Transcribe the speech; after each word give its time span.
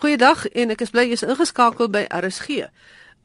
Goeiedag 0.00 0.46
en 0.56 0.72
ek 0.72 0.80
is 0.80 0.94
bly 0.94 1.02
jy's 1.10 1.20
ingeskakel 1.26 1.90
by 1.92 2.06
RSG. 2.08 2.62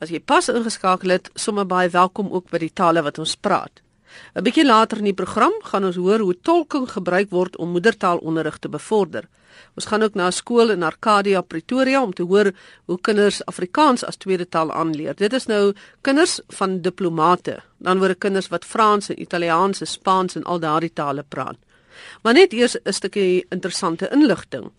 As 0.03 0.09
jy 0.11 0.19
pas 0.19 0.49
ingeskakel 0.51 1.13
het, 1.13 1.29
sommer 1.39 1.63
baie 1.63 1.87
welkom 1.87 2.33
ook 2.35 2.49
by 2.51 2.59
die 2.65 2.73
tale 2.75 2.99
wat 3.05 3.15
ons 3.23 3.37
praat. 3.39 3.79
'n 4.35 4.43
Bietjie 4.43 4.65
later 4.65 4.99
in 4.99 5.07
die 5.07 5.15
program 5.15 5.55
gaan 5.69 5.87
ons 5.87 5.95
hoor 5.95 6.19
hoe 6.19 6.35
tolking 6.35 6.89
gebruik 6.91 7.31
word 7.31 7.55
om 7.55 7.71
moedertaalonderrig 7.71 8.57
te 8.59 8.67
bevorder. 8.67 9.23
Ons 9.79 9.87
gaan 9.87 10.03
ook 10.03 10.15
na 10.15 10.27
'n 10.27 10.35
skool 10.41 10.69
in 10.75 10.83
Arcadia, 10.83 11.41
Pretoria 11.41 12.03
om 12.03 12.13
te 12.13 12.23
hoor 12.23 12.51
hoe 12.85 12.99
kinders 13.01 13.45
Afrikaans 13.45 14.03
as 14.03 14.17
tweede 14.17 14.49
taal 14.49 14.71
aanleer. 14.71 15.15
Dit 15.15 15.33
is 15.33 15.45
nou 15.45 15.73
kinders 16.01 16.41
van 16.47 16.81
diplomate, 16.81 17.63
dan 17.79 17.99
word 17.99 18.19
kinders 18.19 18.49
wat 18.49 18.65
Frans 18.65 19.09
en 19.09 19.21
Italiaans 19.21 19.79
en 19.79 19.87
Spaans 19.87 20.35
en 20.35 20.43
al 20.43 20.59
daardie 20.59 20.93
tale 20.93 21.23
praat. 21.23 21.57
Maar 22.23 22.33
net 22.33 22.53
eers 22.53 22.75
'n 22.83 22.91
stukkie 22.91 23.45
interessante 23.49 24.09
inligting. 24.11 24.71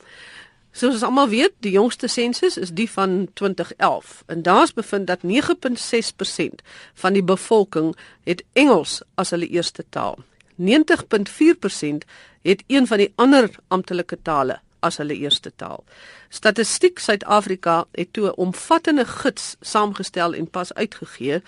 Soos 0.77 0.99
ons 0.99 1.05
almal 1.07 1.31
weet, 1.33 1.55
die 1.65 1.73
jongste 1.73 2.09
sensus 2.13 2.59
is 2.61 2.75
die 2.77 2.89
van 2.93 3.31
2011 3.41 4.23
en 4.29 4.43
daar's 4.45 4.75
bevind 4.77 5.07
dat 5.09 5.23
9.6% 5.25 6.65
van 7.01 7.15
die 7.17 7.23
bevolking 7.25 7.95
het 8.29 8.43
Engels 8.53 8.99
as 9.15 9.33
hulle 9.33 9.49
eerste 9.49 9.87
taal. 9.89 10.19
90.4% 10.61 12.05
het 12.45 12.65
een 12.67 12.87
van 12.87 13.01
die 13.01 13.13
ander 13.17 13.49
amptelike 13.73 14.19
tale 14.23 14.59
as 14.85 15.01
hulle 15.01 15.17
eerste 15.17 15.53
taal. 15.57 15.81
Statistiek 16.29 17.01
Suid-Afrika 17.01 17.87
het 17.93 18.13
toe 18.13 18.27
'n 18.29 18.37
omvattende 18.37 19.05
gids 19.05 19.57
saamgestel 19.61 20.35
en 20.35 20.51
pas 20.51 20.75
uitgegee 20.75 21.43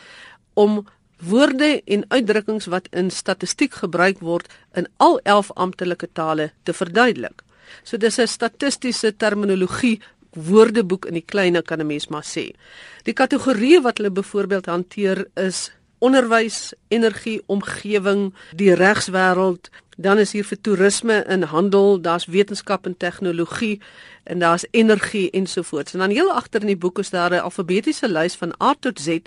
om 0.54 0.86
woorde 1.18 1.82
en 1.84 2.04
uitdrukkings 2.08 2.66
wat 2.66 2.88
in 2.90 3.10
statistiek 3.10 3.74
gebruik 3.74 4.18
word 4.18 4.52
in 4.72 4.88
al 4.96 5.20
11 5.22 5.52
amptelike 5.52 6.08
tale 6.12 6.52
te 6.62 6.72
verduidelik. 6.72 7.42
So 7.82 7.96
dis 7.96 8.18
'n 8.18 8.26
statistiese 8.26 9.16
terminologie 9.16 10.00
woordeboek 10.32 11.06
in 11.06 11.14
die 11.14 11.24
klein 11.24 11.62
kan 11.62 11.80
'n 11.80 11.86
mens 11.86 12.08
maar 12.08 12.24
sê. 12.24 12.54
Die 13.02 13.14
kategorieë 13.14 13.82
wat 13.82 13.98
hulle 13.98 14.10
byvoorbeeld 14.10 14.66
hanteer 14.66 15.26
is 15.34 15.70
onderwys, 15.98 16.72
energie, 16.88 17.42
omgewing, 17.46 18.34
die 18.54 18.74
regswêreld, 18.74 19.70
dan 19.96 20.18
is 20.18 20.32
hier 20.32 20.44
vir 20.44 20.60
toerisme 20.60 21.22
en 21.26 21.42
handel, 21.42 22.00
daar's 22.00 22.28
wetenskap 22.30 22.86
en 22.86 22.96
tegnologie 22.96 23.80
en 24.24 24.38
daar's 24.38 24.66
energie 24.70 25.30
ensovoorts. 25.30 25.92
En 25.92 25.98
dan 25.98 26.10
heel 26.10 26.32
agter 26.32 26.60
in 26.60 26.66
die 26.66 26.76
boek 26.76 26.98
is 26.98 27.10
daar 27.10 27.30
'n 27.30 27.42
alfabetiese 27.42 28.08
lys 28.08 28.34
van 28.34 28.54
A 28.62 28.74
tot 28.80 29.00
Z 29.00 29.18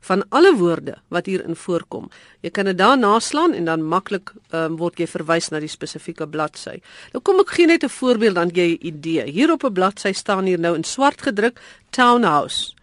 van 0.00 0.24
alle 0.28 0.54
woorde 0.56 0.96
wat 1.08 1.26
hierin 1.26 1.56
voorkom. 1.56 2.08
Jy 2.40 2.50
kan 2.50 2.64
dit 2.64 2.78
daar 2.78 2.98
naslaan 2.98 3.52
en 3.52 3.64
dan 3.64 3.82
maklik 3.82 4.32
um, 4.52 4.76
word 4.80 4.98
jy 4.98 5.06
verwys 5.06 5.50
na 5.50 5.60
die 5.60 5.70
spesifieke 5.70 6.28
bladsy. 6.28 6.80
Nou 7.12 7.22
kom 7.22 7.40
ek 7.40 7.54
gee 7.56 7.66
net 7.66 7.84
'n 7.84 7.88
voorbeeld 7.88 8.34
dan 8.34 8.50
jy 8.54 8.68
'n 8.72 8.86
idee. 8.86 9.24
Hier 9.30 9.52
op 9.52 9.64
'n 9.64 9.72
bladsy 9.72 10.12
staan 10.12 10.44
hier 10.44 10.58
nou 10.58 10.74
in 10.74 10.84
swart 10.84 11.22
gedruk 11.22 11.60
townhouse. 11.90 12.74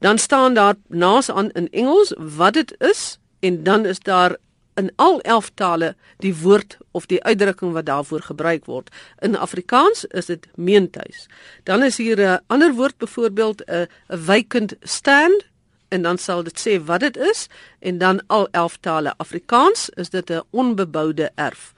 Dan 0.00 0.18
staan 0.18 0.54
daar 0.54 0.74
naas 0.88 1.30
aan 1.30 1.50
in 1.50 1.68
Engels 1.70 2.14
wat 2.16 2.54
dit 2.54 2.74
is 2.80 3.18
en 3.40 3.62
dan 3.62 3.86
is 3.86 4.00
daar 4.00 4.36
in 4.78 4.92
al 4.96 5.20
11 5.20 5.50
tale 5.54 5.94
die 6.22 6.34
woord 6.36 6.76
of 6.90 7.06
die 7.06 7.22
uitdrukking 7.24 7.72
wat 7.72 7.86
daarvoor 7.86 8.22
gebruik 8.22 8.64
word. 8.70 8.90
In 9.18 9.36
Afrikaans 9.36 10.04
is 10.04 10.26
dit 10.30 10.46
meentuis. 10.54 11.26
Dan 11.64 11.82
is 11.82 11.96
hier 11.96 12.18
'n 12.20 12.40
ander 12.46 12.72
woord 12.74 12.96
byvoorbeeld 12.98 13.62
'n 13.66 13.86
'n 14.08 14.24
wykend 14.26 14.76
stand 14.82 15.47
en 15.88 16.02
dan 16.02 16.18
sal 16.18 16.42
dit 16.42 16.60
sê 16.60 16.78
wat 16.84 17.00
dit 17.00 17.16
is 17.16 17.46
en 17.78 17.98
dan 17.98 18.20
al 18.26 18.48
11 18.50 18.76
tale 18.80 19.14
Afrikaans 19.16 19.88
is 19.88 20.10
dit 20.10 20.30
'n 20.30 20.42
onbeboude 20.50 21.30
erf. 21.34 21.72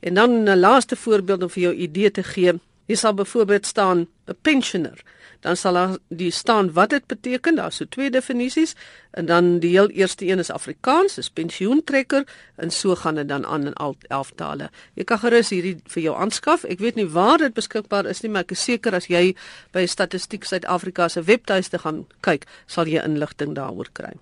En 0.00 0.14
dan 0.14 0.30
'n 0.42 0.58
laaste 0.58 0.96
voorbeeld 0.96 1.42
om 1.42 1.50
vir 1.50 1.62
jou 1.62 1.74
idee 1.74 2.10
te 2.10 2.22
gee. 2.22 2.52
Hier 2.86 2.96
sal 2.96 3.14
byvoorbeeld 3.14 3.66
staan 3.66 4.08
'n 4.26 4.36
pensioner 4.42 5.02
dan 5.44 5.56
sal 5.56 5.76
daar 5.76 5.96
die 6.08 6.30
staan 6.32 6.72
wat 6.72 6.90
dit 6.90 7.06
beteken. 7.06 7.58
Daar's 7.60 7.76
so 7.76 7.84
twee 7.88 8.10
definisies 8.10 8.74
en 9.10 9.26
dan 9.26 9.58
die 9.60 9.70
heel 9.76 9.88
eerste 9.88 10.26
een 10.26 10.38
is 10.38 10.50
Afrikaans, 10.50 11.18
is 11.18 11.30
pensioentrekker 11.30 12.24
en 12.56 12.70
so 12.70 12.96
gaan 12.96 13.20
dit 13.20 13.28
dan 13.28 13.46
aan 13.46 13.66
in 13.66 13.72
al 13.72 13.96
11 14.08 14.32
tale. 14.40 14.70
Jy 14.94 15.04
kan 15.04 15.20
gerus 15.20 15.52
hierdie 15.52 15.76
vir 15.84 16.02
jou 16.02 16.14
aanskaf. 16.16 16.64
Ek 16.64 16.80
weet 16.80 16.96
nie 16.96 17.08
waar 17.12 17.38
dit 17.38 17.54
beskikbaar 17.54 18.08
is 18.08 18.22
nie, 18.24 18.30
maar 18.32 18.48
ek 18.48 18.56
is 18.56 18.64
seker 18.64 18.96
as 18.96 19.10
jy 19.12 19.34
by 19.76 19.84
Statistiek 19.86 20.48
Suid-Afrika 20.48 21.08
se 21.12 21.22
webtuiste 21.22 21.82
gaan 21.84 22.06
kyk, 22.24 22.48
sal 22.66 22.88
jy 22.88 23.04
inligting 23.04 23.52
daaroor 23.54 23.92
kry. 23.92 24.14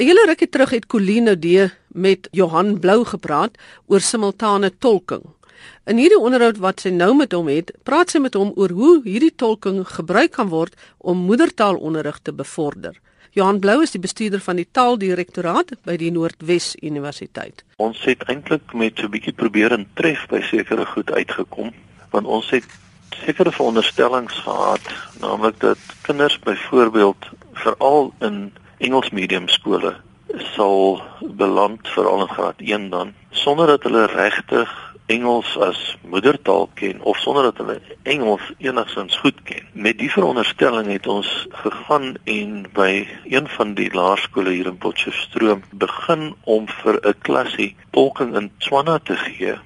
'n 0.00 0.08
Hele 0.08 0.24
rukkie 0.26 0.48
terug 0.48 0.70
het 0.70 0.86
Colleen 0.86 1.28
D 1.36 1.68
met 1.92 2.28
Johan 2.32 2.80
Blou 2.80 3.04
gepraat 3.04 3.58
oor 3.86 4.00
simultane 4.00 4.72
tolking. 4.78 5.28
In 5.84 5.96
hierdie 5.96 6.18
onderhoud 6.18 6.58
wat 6.62 6.80
sy 6.80 6.90
nou 6.94 7.14
met 7.16 7.32
hom 7.32 7.48
het, 7.48 7.72
praat 7.82 8.10
sy 8.10 8.18
met 8.18 8.34
hom 8.34 8.52
oor 8.56 8.70
hoe 8.70 9.00
hierdie 9.04 9.34
tolking 9.34 9.82
gebruik 9.88 10.32
kan 10.38 10.48
word 10.48 10.76
om 10.98 11.26
moedertaalonderrig 11.28 12.20
te 12.22 12.32
bevorder. 12.32 12.98
Johan 13.32 13.60
Blou 13.62 13.78
is 13.82 13.92
die 13.94 14.02
bestuurder 14.02 14.40
van 14.42 14.58
die 14.58 14.66
taaldirektoraat 14.66 15.76
by 15.86 15.94
die 15.96 16.10
Noordwes 16.10 16.72
Universiteit. 16.82 17.62
Ons 17.78 18.02
het 18.08 18.24
eintlik 18.26 18.74
met 18.74 18.98
so 18.98 19.06
'n 19.06 19.10
bietjie 19.10 19.32
probeer 19.32 19.72
en 19.72 19.86
tref 19.94 20.26
by 20.28 20.40
sekere 20.42 20.86
goed 20.86 21.10
uitgekom, 21.10 21.70
want 22.10 22.26
ons 22.26 22.50
het 22.50 22.66
sekere 23.24 23.52
veronderstellings 23.52 24.34
gehad, 24.34 24.82
naamlik 25.20 25.60
dat 25.60 25.78
kinders 26.02 26.38
byvoorbeeld 26.38 27.30
veral 27.52 28.12
in 28.20 28.52
Engels 28.78 29.10
medium 29.10 29.48
skole 29.48 29.96
sal 30.54 31.02
beland 31.20 31.88
veral 31.88 32.20
in 32.20 32.28
graad 32.28 32.54
1 32.58 32.90
dan 32.90 33.12
sonder 33.30 33.66
dat 33.66 33.82
hulle 33.82 34.06
regtig 34.06 34.89
Engels 35.10 35.56
as 35.58 35.78
moedertaal 36.06 36.68
ken 36.78 37.00
of 37.02 37.18
sonder 37.18 37.42
dat 37.48 37.56
hulle 37.58 37.80
Engels 38.02 38.52
enigsins 38.58 39.16
goed 39.22 39.42
ken. 39.42 39.66
Met 39.72 39.98
die 39.98 40.10
veronderstelling 40.10 40.86
het 40.92 41.06
ons 41.06 41.30
gegaan 41.62 42.14
en 42.24 42.52
by 42.76 43.08
een 43.24 43.48
van 43.56 43.74
die 43.74 43.88
laerskole 43.94 44.54
hier 44.54 44.70
in 44.70 44.78
Potchefstroom 44.78 45.64
begin 45.72 46.30
om 46.44 46.68
vir 46.82 47.00
'n 47.02 47.18
klasie 47.26 47.74
tolking 47.90 48.36
in 48.36 48.50
Tswana 48.58 48.98
te 48.98 49.16
gee 49.16 49.58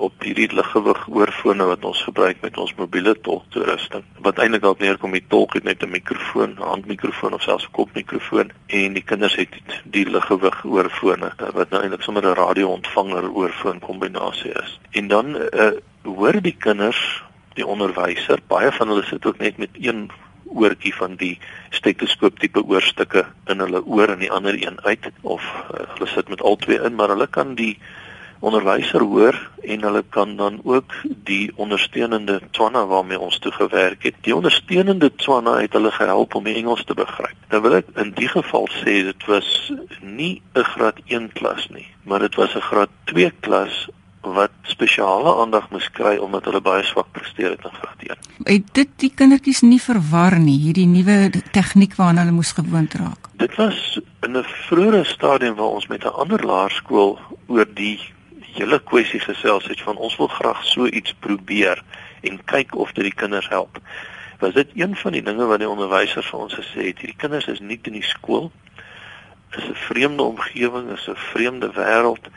op 0.00 0.24
hierdie 0.24 0.48
liggewig 0.56 1.00
oorfone 1.12 1.66
wat 1.68 1.84
ons 1.84 2.00
gebruik 2.06 2.40
met 2.44 2.58
ons 2.58 2.72
mobiele 2.78 3.12
tolktoerusting. 3.26 4.04
Wat 4.24 4.40
eintlik 4.40 4.64
dalk 4.64 4.80
neerkom 4.80 5.12
die 5.16 5.24
tolk 5.28 5.58
het 5.58 5.66
net 5.68 5.82
'n 5.84 5.92
mikrofoon, 5.92 6.56
'n 6.56 6.70
handmikrofoon 6.72 7.34
of 7.36 7.42
selfs 7.42 7.66
'n 7.68 7.76
kopmikrofoon 7.78 8.50
en 8.66 8.92
die 8.92 9.04
kinders 9.04 9.36
het 9.36 9.54
die 9.84 10.06
liggewig 10.08 10.64
oorfone 10.64 11.32
wat 11.52 11.70
nou 11.70 11.82
eintlik 11.82 12.02
sommer 12.02 12.24
'n 12.24 12.40
radio-ontvanger 12.40 13.30
oorfoon 13.30 13.78
kombinasie 13.78 14.52
is. 14.52 14.80
En 14.90 15.08
dan 15.08 15.36
uh, 15.36 15.70
hoor 16.02 16.40
die 16.40 16.56
kinders 16.58 17.22
die 17.54 17.66
onderwyser, 17.66 18.38
baie 18.46 18.72
van 18.72 18.88
hulle 18.88 19.04
sit 19.04 19.26
ook 19.26 19.38
net 19.38 19.58
met 19.58 19.70
een 19.72 20.10
oortjie 20.44 20.94
van 20.94 21.16
die 21.16 21.38
stetoskoop 21.70 22.38
tipe 22.38 22.62
oorstukke 22.62 23.26
in 23.46 23.58
hulle 23.58 23.84
oor 23.84 24.08
en 24.08 24.18
die 24.18 24.32
ander 24.32 24.54
een 24.54 24.80
uit 24.80 25.10
of 25.20 25.42
uh, 25.42 25.86
hulle 25.94 26.06
sit 26.06 26.28
met 26.28 26.40
al 26.40 26.56
twee 26.56 26.80
in, 26.80 26.94
maar 26.94 27.08
hulle 27.08 27.26
kan 27.26 27.54
die 27.54 27.78
onderwyser 28.40 29.02
hoor 29.04 29.36
en 29.62 29.82
hulle 29.82 30.02
kan 30.08 30.36
dan 30.36 30.60
ook 30.64 30.94
die 31.28 31.52
ondersteunende 31.56 32.40
Tswana 32.50 32.86
waarmee 32.86 33.20
ons 33.20 33.38
toe 33.38 33.52
gewerk 33.52 34.02
het. 34.02 34.14
Die 34.20 34.34
ondersteunende 34.34 35.12
Tswana 35.16 35.58
het 35.60 35.72
hulle 35.72 35.90
gehelp 35.90 36.34
om 36.34 36.46
Engels 36.46 36.84
te 36.84 36.94
begryp. 36.94 37.36
Nou 37.52 37.62
wil 37.62 37.78
ek 37.80 37.92
in 38.00 38.12
die 38.16 38.28
geval 38.28 38.68
sê 38.80 39.00
dit 39.10 39.26
was 39.28 39.72
nie 40.00 40.42
'n 40.54 40.64
graad 40.64 41.00
1 41.06 41.32
klas 41.32 41.68
nie, 41.68 41.86
maar 42.02 42.18
dit 42.18 42.34
was 42.34 42.54
'n 42.54 42.68
graad 42.70 42.90
2 43.04 43.32
klas 43.40 43.88
wat 44.20 44.52
spesiale 44.62 45.32
aandag 45.42 45.70
moes 45.70 45.88
kry 45.90 46.16
omdat 46.16 46.44
hulle 46.44 46.60
baie 46.60 46.84
swak 46.84 47.08
presteer 47.12 47.50
het 47.50 47.64
in 47.64 47.72
graad 47.72 48.00
1. 48.08 48.16
Het 48.44 48.74
dit 48.74 48.88
die 48.96 49.12
kindertjies 49.14 49.60
nie 49.60 49.80
verwar 49.80 50.38
nie, 50.38 50.58
hierdie 50.60 50.86
nuwe 50.86 51.30
tegniek 51.52 51.96
waaraan 51.96 52.18
hulle 52.18 52.36
moes 52.36 52.52
gewoond 52.52 52.94
raak? 52.94 53.28
Dit 53.32 53.56
was 53.56 54.00
in 54.22 54.36
'n 54.36 54.44
vroeë 54.44 55.04
stadium 55.04 55.54
waar 55.54 55.74
ons 55.76 55.86
met 55.86 56.04
'n 56.04 56.16
ander 56.22 56.44
laerskool 56.46 57.18
oor 57.46 57.66
die 57.74 58.00
hele 58.54 58.78
kwessie 58.82 59.20
gesels 59.20 59.66
het 59.68 59.80
van 59.80 59.96
ons 59.96 60.16
wil 60.16 60.28
graag 60.28 60.64
so 60.64 60.86
iets 60.86 61.14
probeer 61.18 61.82
en 62.20 62.40
kyk 62.44 62.74
of 62.74 62.92
dit 62.92 63.04
die 63.04 63.14
kinders 63.14 63.48
help. 63.48 63.78
Was 64.40 64.54
dit 64.54 64.68
een 64.74 64.96
van 64.96 65.12
die 65.12 65.22
dinge 65.22 65.46
wat 65.46 65.60
die 65.60 65.68
onderwyser 65.68 66.24
vir 66.24 66.40
ons 66.40 66.54
gesê 66.56 66.90
het, 66.90 67.02
hierdie 67.02 67.16
kinders 67.20 67.48
is 67.52 67.60
nie 67.60 67.78
in 67.82 67.98
die 67.98 68.06
skool. 68.06 68.50
Is 69.56 69.64
'n 69.68 69.74
vreemde 69.74 70.22
omgewing, 70.22 70.90
is 70.90 71.08
'n 71.08 71.16
vreemde 71.16 71.70
wêreld. 71.76 72.30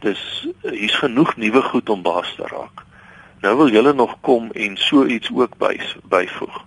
Dis 0.00 0.48
hier's 0.62 0.98
genoeg 0.98 1.36
nuwe 1.36 1.62
goed 1.62 1.88
om 1.88 2.02
baas 2.02 2.34
te 2.34 2.46
raak. 2.46 2.82
Nou 3.40 3.56
wil 3.56 3.70
julle 3.70 3.92
nog 3.92 4.20
kom 4.20 4.50
en 4.52 4.76
so 4.76 5.04
iets 5.04 5.30
ook 5.34 5.58
by 5.58 5.80
byvoeg. 6.08 6.64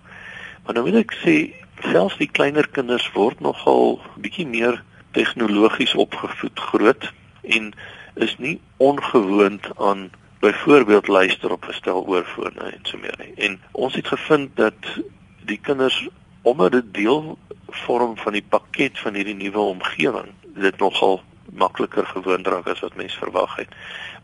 Maar 0.64 0.74
nou 0.74 0.84
wil 0.84 1.00
ek 1.00 1.12
sê 1.24 1.52
selfs 1.92 2.16
die 2.16 2.30
kleiner 2.30 2.68
kinders 2.68 3.12
word 3.12 3.40
nogal 3.40 4.00
bietjie 4.16 4.46
meer 4.46 4.82
tegnologies 5.16 5.94
opgevoed 5.94 6.60
groot 6.60 7.12
en 7.42 7.72
is 8.20 8.36
nie 8.38 8.60
ongewoond 8.76 9.70
aan 9.78 10.10
byvoorbeeld 10.40 11.08
luister 11.08 11.52
op 11.52 11.64
gestel 11.64 12.06
oorfone 12.06 12.60
en 12.60 12.80
so 12.82 12.98
meer 12.98 13.16
nie. 13.18 13.32
En 13.34 13.60
ons 13.72 13.94
het 13.94 14.06
gevind 14.06 14.56
dat 14.56 15.00
die 15.44 15.58
kinders 15.62 16.08
omdat 16.42 16.72
dit 16.72 16.94
deel 16.94 17.38
vorm 17.66 18.16
van 18.16 18.32
die 18.32 18.44
pakket 18.48 18.98
van 18.98 19.14
hierdie 19.14 19.36
nuwe 19.36 19.58
omgewing 19.58 20.32
dit 20.54 20.78
nogal 20.78 21.20
makliker 21.52 22.06
gewoond 22.06 22.46
raak 22.46 22.68
as 22.70 22.80
wat 22.80 22.94
mense 22.94 23.18
verwag 23.18 23.56
het. 23.56 23.68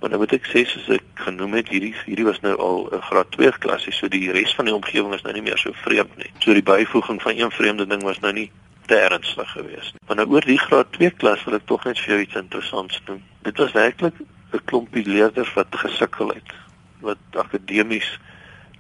Maar 0.01 0.13
nou 0.13 0.21
moet 0.21 0.37
ek 0.37 0.47
sê 0.49 0.63
soos 0.69 0.89
ek 0.95 1.25
genoem 1.27 1.57
het, 1.59 1.69
hierdie 1.69 1.95
hierdie 2.05 2.27
was 2.29 2.41
nou 2.45 2.55
al 2.57 2.89
'n 2.93 3.03
graad 3.09 3.31
2 3.37 3.59
klasie, 3.59 3.93
so 3.93 4.09
die 4.09 4.31
res 4.33 4.55
van 4.55 4.65
die 4.65 4.75
omgewing 4.75 5.15
is 5.15 5.23
nou 5.23 5.35
nie 5.35 5.43
meer 5.43 5.59
so 5.59 5.73
vreemd 5.73 6.17
nie. 6.17 6.31
So 6.39 6.53
die 6.53 6.63
byvoeging 6.63 7.23
van 7.23 7.37
een 7.37 7.51
vreemde 7.51 7.87
ding 7.87 8.03
was 8.03 8.21
nou 8.21 8.33
nie 8.33 8.51
te 8.87 8.99
ernstig 8.99 9.51
geweest 9.51 9.95
nie. 9.95 10.03
Maar 10.07 10.21
nou 10.21 10.29
oor 10.35 10.47
die 10.47 10.59
graad 10.59 10.93
2 10.97 11.11
klas 11.21 11.45
wil 11.45 11.59
ek 11.59 11.67
tog 11.71 11.85
net 11.89 12.01
vir 12.03 12.15
jou 12.15 12.21
iets 12.25 12.41
interessants 12.41 13.01
noem. 13.07 13.23
Dit 13.47 13.59
was 13.63 13.75
werklik 13.77 14.21
'n 14.53 14.65
klompie 14.65 15.07
leerders 15.07 15.53
wat 15.55 15.75
gesukkel 15.85 16.29
het, 16.35 16.55
wat 17.01 17.19
akademies 17.33 18.19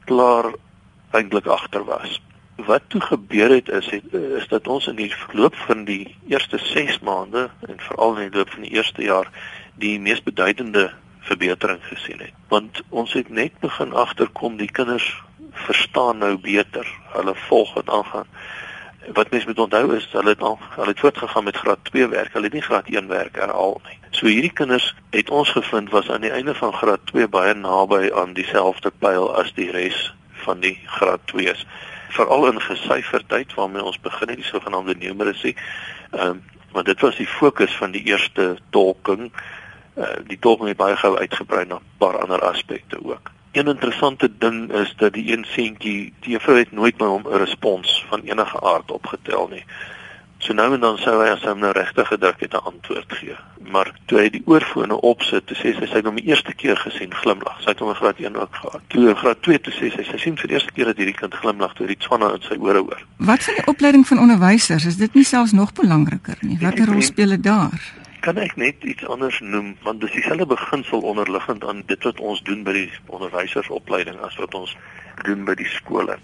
klaar 0.04 0.52
eintlik 1.10 1.46
agter 1.46 1.84
was. 1.84 2.20
Wat 2.56 2.82
toe 2.88 3.00
gebeur 3.00 3.50
het 3.50 3.68
is 3.68 3.90
het, 3.90 4.14
is 4.14 4.48
dat 4.48 4.68
ons 4.68 4.86
in 4.86 4.96
die 4.96 5.12
loop 5.32 5.56
van 5.66 5.84
die 5.84 6.16
eerste 6.28 6.58
6 6.58 7.00
maande 7.00 7.50
en 7.68 7.80
veral 7.88 8.16
in 8.16 8.30
die 8.30 8.38
loop 8.38 8.50
van 8.50 8.62
die 8.62 8.72
eerste 8.72 9.02
jaar 9.02 9.28
die 9.74 10.00
mees 10.00 10.22
beduidende 10.22 10.92
verbetering 11.20 11.82
gesien 11.84 12.18
het. 12.18 12.32
Want 12.48 12.82
ons 12.88 13.12
het 13.12 13.28
net 13.28 13.58
begin 13.60 13.92
agterkom 13.92 14.56
die 14.56 14.70
kinders 14.70 15.22
verstaan 15.52 16.18
nou 16.18 16.36
beter. 16.38 16.86
Hulle 17.12 17.34
volg 17.34 17.76
en 17.76 17.92
aangaan 17.98 18.26
wat 19.12 19.30
mens 19.30 19.44
moet 19.44 19.58
onthou 19.58 19.96
is 19.96 20.08
hulle 20.12 20.28
het 20.28 20.40
al 20.40 20.58
hulle 20.74 20.88
het 20.88 21.00
voortgegaan 21.00 21.44
met 21.44 21.56
graad 21.56 21.78
2 21.82 22.08
werk, 22.08 22.32
hulle 22.32 22.44
het 22.44 22.52
nie 22.52 22.62
graad 22.62 22.88
1 22.88 23.08
werk 23.08 23.36
herhaal 23.36 23.80
nie. 23.84 23.98
So 24.10 24.26
hierdie 24.26 24.52
kinders 24.52 24.94
het 25.10 25.30
ons 25.30 25.50
gevind 25.50 25.90
was 25.90 26.10
aan 26.10 26.20
die 26.20 26.30
einde 26.30 26.54
van 26.54 26.72
graad 26.72 27.00
2 27.12 27.28
baie 27.28 27.54
naby 27.54 28.10
aan 28.14 28.32
dieselfde 28.32 28.92
pyl 28.98 29.34
as 29.36 29.52
die 29.54 29.70
res 29.70 30.14
van 30.44 30.60
die 30.60 30.78
graad 30.98 31.20
2's. 31.32 31.66
Veral 32.16 32.46
in 32.46 32.60
gesyferdheid 32.60 33.54
waarmee 33.54 33.84
ons 33.84 34.00
begin 34.00 34.28
het 34.28 34.36
die 34.42 34.50
sogenaamde 34.50 34.94
numeracy. 34.98 35.54
Ehm 36.10 36.28
um, 36.28 36.44
maar 36.76 36.84
dit 36.84 37.00
was 37.00 37.16
die 37.16 37.26
fokus 37.26 37.76
van 37.76 37.90
die 37.90 38.02
eerste 38.04 38.58
tolking. 38.70 39.32
Uh, 39.96 40.04
die 40.28 40.36
tolking 40.38 40.68
het 40.68 40.76
baie 40.76 40.96
gou 40.96 41.14
uitgebrei 41.16 41.64
na 41.64 41.78
'n 41.78 41.96
paar 41.98 42.18
ander 42.20 42.40
aspekte 42.40 42.98
ook. 43.04 43.30
Een 43.56 43.66
interessante 43.66 44.28
ding 44.38 44.72
is 44.72 44.94
dat 44.96 45.12
die 45.12 45.32
een 45.32 45.44
seentjie, 45.48 46.12
die 46.20 46.30
juffrou 46.30 46.58
het 46.58 46.72
nooit 46.72 46.96
by 46.96 47.06
hom 47.08 47.22
'n 47.24 47.38
respons 47.40 48.04
van 48.08 48.20
enige 48.20 48.60
aard 48.60 48.90
opgetel 48.90 49.48
nie. 49.48 49.64
So 50.38 50.52
nou 50.52 50.74
en 50.74 50.80
dan 50.80 50.98
sou 50.98 51.22
hy 51.22 51.30
as 51.30 51.40
hy 51.40 51.48
hom 51.48 51.62
nou 51.64 51.72
regtig 51.72 52.08
gedruk 52.08 52.40
het 52.40 52.52
'n 52.52 52.66
antwoord 52.70 53.12
gee. 53.12 53.36
Maar 53.72 53.92
toe 54.06 54.18
hy 54.18 54.28
die 54.30 54.42
oorfone 54.44 55.00
opsit, 55.00 55.46
toe 55.46 55.56
sê 55.56 55.72
sy 55.78 55.86
sy 55.86 55.94
het 55.94 56.04
hom 56.04 56.14
die 56.14 56.26
eerste 56.28 56.54
keer 56.54 56.76
gesien 56.76 57.14
glimlag. 57.14 57.60
Sy 57.60 57.68
het 57.70 57.78
hom 57.78 57.88
in 57.88 57.94
graad 57.94 58.18
1 58.18 58.36
ook 58.36 58.54
gehad. 58.54 58.80
Toe 58.86 59.08
in 59.08 59.16
graad 59.16 59.42
2 59.42 59.60
toe 59.60 59.72
sê 59.72 59.90
sy 59.90 60.02
sy 60.04 60.18
sien 60.18 60.36
vir 60.36 60.46
die 60.46 60.54
eerste 60.54 60.72
keer 60.72 60.84
dat 60.84 60.96
hierdie 60.96 61.16
kind 61.16 61.34
glimlag 61.34 61.72
toe 61.74 61.86
die 61.86 61.96
tswana 61.96 62.34
in 62.34 62.42
sy 62.42 62.56
ore 62.60 62.78
hoor. 62.78 63.06
Wat 63.16 63.44
van 63.44 63.54
die 63.54 63.66
opleiding 63.66 64.06
van 64.06 64.18
onderwysers? 64.18 64.84
Is 64.84 64.96
dit 64.96 65.14
nie 65.14 65.24
selfs 65.24 65.52
nog 65.52 65.72
belangriker 65.72 66.36
nie? 66.40 66.58
Watter 66.60 66.86
rol 66.86 67.02
speel 67.02 67.28
dit 67.28 67.42
daar? 67.42 67.80
Kan 68.26 68.38
ek 68.42 68.56
net 68.58 68.82
iets 68.82 69.06
anders 69.06 69.36
noem 69.38 69.76
want 69.86 70.00
dis 70.02 70.14
dieselfde 70.16 70.48
beginsel 70.50 71.04
onderliggend 71.06 71.64
aan 71.64 71.82
dit 71.86 72.06
wat 72.08 72.20
ons 72.30 72.40
doen 72.48 72.64
by 72.66 72.72
die 72.74 72.88
onderwysersopleiding 73.06 74.18
as 74.26 74.34
wat 74.42 74.54
ons 74.58 74.72
doen 75.28 75.44
by 75.46 75.54
die 75.54 75.68
skole. 75.70 76.16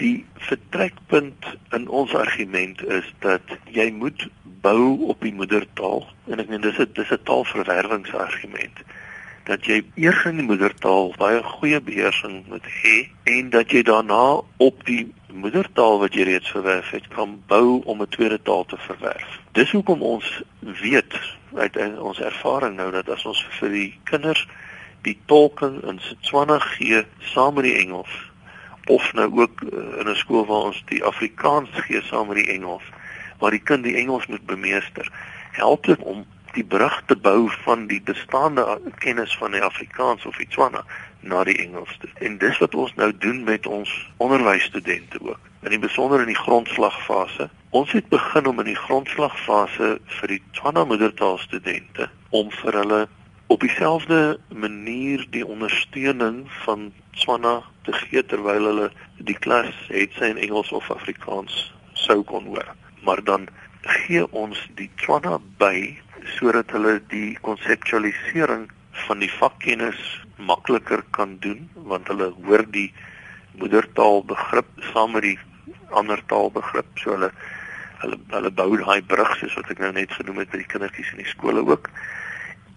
Die 0.00 0.24
vertrekpunt 0.48 1.46
in 1.78 1.86
ons 1.86 2.14
argument 2.18 2.82
is 2.96 3.06
dat 3.22 3.54
jy 3.70 3.92
moet 3.94 4.26
bou 4.66 5.06
op 5.14 5.22
die 5.22 5.34
moedertaal 5.38 6.02
en 6.32 6.42
ek 6.42 6.50
meen 6.50 6.66
dis 6.66 6.82
'n 6.82 6.90
dis 6.98 7.14
'n 7.14 7.22
taalverwerwingsargument 7.30 8.82
dat 9.46 9.70
jy 9.70 9.84
eers 9.94 10.24
in 10.24 10.42
die 10.42 10.48
moedertaal 10.50 11.14
baie 11.20 11.42
goeie 11.42 11.80
beheersing 11.80 12.42
moet 12.48 12.66
hê 12.82 12.96
en 13.36 13.54
dat 13.54 13.70
jy 13.70 13.82
daarna 13.86 14.42
op 14.56 14.84
die 14.90 15.12
moedertaal 15.30 15.98
wat 16.02 16.14
jy 16.14 16.26
reeds 16.32 16.50
verwerf 16.50 16.90
het 16.90 17.08
kan 17.14 17.38
bou 17.46 17.82
om 17.84 18.02
'n 18.02 18.08
tweede 18.08 18.42
taal 18.42 18.64
te 18.64 18.76
verwerf. 18.90 19.43
Dis 19.54 19.70
hoekom 19.70 20.02
ons 20.02 20.42
weet 20.82 21.14
uit 21.54 21.76
ons 21.98 22.20
ervaring 22.20 22.76
nou 22.76 22.90
dat 22.90 23.08
as 23.08 23.24
ons 23.24 23.46
vir 23.60 23.70
die 23.70 23.90
kinders 24.10 24.46
die 25.06 25.18
tolking 25.30 25.80
in 25.86 26.00
Setswana 26.02 26.58
gee 26.58 27.04
saam 27.32 27.54
met 27.54 27.68
die 27.68 27.76
Engels 27.78 28.10
of 28.90 29.12
nou 29.12 29.30
ook 29.40 29.62
uh, 29.62 30.00
in 30.00 30.10
'n 30.10 30.16
skool 30.18 30.46
waar 30.46 30.70
ons 30.72 30.82
die 30.90 31.04
Afrikaans 31.04 31.70
gee 31.86 32.02
saam 32.02 32.28
met 32.28 32.42
die 32.42 32.50
Engels 32.56 32.82
waar 33.38 33.50
die 33.50 33.62
kind 33.62 33.84
die 33.84 33.96
Engels 33.96 34.26
moet 34.26 34.46
bemeester, 34.46 35.12
help 35.52 35.84
dit 35.84 35.98
om 36.02 36.24
die 36.54 36.64
brug 36.64 37.02
te 37.06 37.16
bou 37.16 37.50
van 37.64 37.86
die 37.90 38.00
bestaande 38.02 38.80
kennis 39.02 39.36
van 39.36 39.52
die 39.52 39.62
Afrikaans 39.62 40.26
of 40.26 40.36
die 40.36 40.46
Tswana 40.46 40.84
na 41.20 41.42
die 41.44 41.56
Engels 41.58 41.96
toe. 42.00 42.10
En 42.22 42.38
dis 42.38 42.58
wat 42.62 42.74
ons 42.74 42.94
nou 42.94 43.10
doen 43.18 43.42
met 43.44 43.66
ons 43.66 43.90
onderwysstudente 44.16 45.18
ook. 45.20 45.50
In 45.66 45.74
die 45.74 45.82
besonder 45.82 46.20
in 46.20 46.30
die 46.30 46.38
grondslagfase. 46.38 47.50
Ons 47.74 47.90
het 47.90 48.06
begin 48.08 48.46
om 48.46 48.60
in 48.62 48.68
die 48.68 48.78
grondslagfase 48.78 49.86
vir 50.16 50.30
die 50.30 50.42
Tswana 50.54 50.84
moedertaalstudente 50.86 52.04
om 52.38 52.52
vir 52.54 52.76
hulle 52.78 52.98
op 53.50 53.64
dieselfde 53.64 54.18
manier 54.64 55.24
die 55.34 55.42
ondersteuning 55.42 56.36
van 56.62 56.84
Tswana 57.16 57.56
te 57.88 57.94
gee 57.96 58.22
terwyl 58.30 58.68
hulle 58.68 58.86
die 59.30 59.34
klas 59.46 59.72
het 59.88 60.14
sy 60.14 60.28
in 60.30 60.38
Engels 60.44 60.70
of 60.78 60.86
Afrikaans 60.94 61.56
sou 61.98 62.20
kon 62.28 62.46
hoor. 62.52 62.70
Maar 63.02 63.24
dan 63.26 63.48
gee 64.04 64.22
ons 64.30 64.60
die 64.78 64.86
Tswana 65.02 65.40
by 65.58 65.74
sodat 66.36 66.70
hulle 66.76 67.00
die 67.10 67.32
konseptualisering 67.48 68.68
van 69.08 69.24
die 69.24 69.32
vakkennis 69.40 70.04
makliker 70.52 71.02
kan 71.18 71.34
doen 71.42 71.66
want 71.90 72.06
hulle 72.14 72.30
hoor 72.46 72.62
die 72.78 72.92
moedertaal 73.58 74.22
begrip 74.30 74.70
saam 74.92 75.18
met 75.18 75.26
die 75.26 75.36
ander 75.98 76.22
taalbegrip 76.30 77.02
so 77.02 77.16
hulle 77.16 77.34
hulle 78.02 78.18
hulle 78.34 78.50
bou 78.50 78.70
daai 78.80 79.02
brug 79.02 79.36
soos 79.38 79.54
wat 79.60 79.70
ek 79.70 79.78
nou 79.84 79.92
net 79.92 80.12
genoem 80.12 80.42
het 80.42 80.50
by 80.50 80.62
die 80.62 80.72
kindertjies 80.72 81.12
in 81.14 81.22
die 81.22 81.30
skole 81.30 81.64
ook 81.66 81.90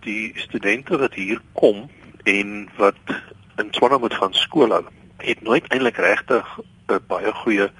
die 0.05 0.31
studente 0.39 0.97
wat 1.01 1.13
hier 1.19 1.41
kom 1.53 1.87
en 2.23 2.69
wat 2.77 3.15
in 3.57 3.69
Tswana 3.71 3.97
moet 3.97 4.13
gaan 4.13 4.33
skool 4.33 4.75
hou 4.75 4.85
het 5.17 5.41
nooit 5.41 5.67
eintlik 5.73 5.97
regtig 5.97 6.59
'n 6.87 6.99
baie 7.07 7.31
goeie 7.43 7.71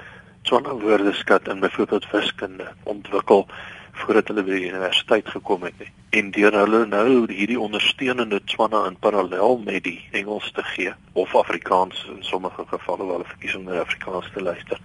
Tswana 0.42 0.74
woordeskat 0.74 1.48
in 1.48 1.60
byvoorbeeld 1.60 2.12
wiskunde 2.12 2.68
ontwikkel 2.84 3.48
voordat 3.92 4.28
hulle 4.28 4.44
by 4.44 4.58
die 4.60 4.70
universiteit 4.70 5.30
gekom 5.30 5.64
het 5.68 5.80
nie. 5.82 5.90
En 6.20 6.32
deur 6.32 6.56
hulle 6.56 6.86
nou 6.86 7.26
hierdie 7.32 7.60
ondersteunende 7.60 8.40
Tswana 8.46 8.86
in 8.88 8.98
parallel 9.00 9.58
met 9.66 9.84
die 9.84 10.00
Engels 10.12 10.52
te 10.56 10.64
gee 10.64 10.94
of 11.14 11.36
Afrikaans 11.36 12.06
in 12.14 12.24
sommige 12.24 12.66
gevalle 12.70 13.04
waar 13.04 13.18
hulle 13.18 13.32
verkies 13.34 13.56
om 13.56 13.64
na 13.64 13.82
Afrikaans 13.82 14.30
te 14.34 14.42
luister, 14.42 14.80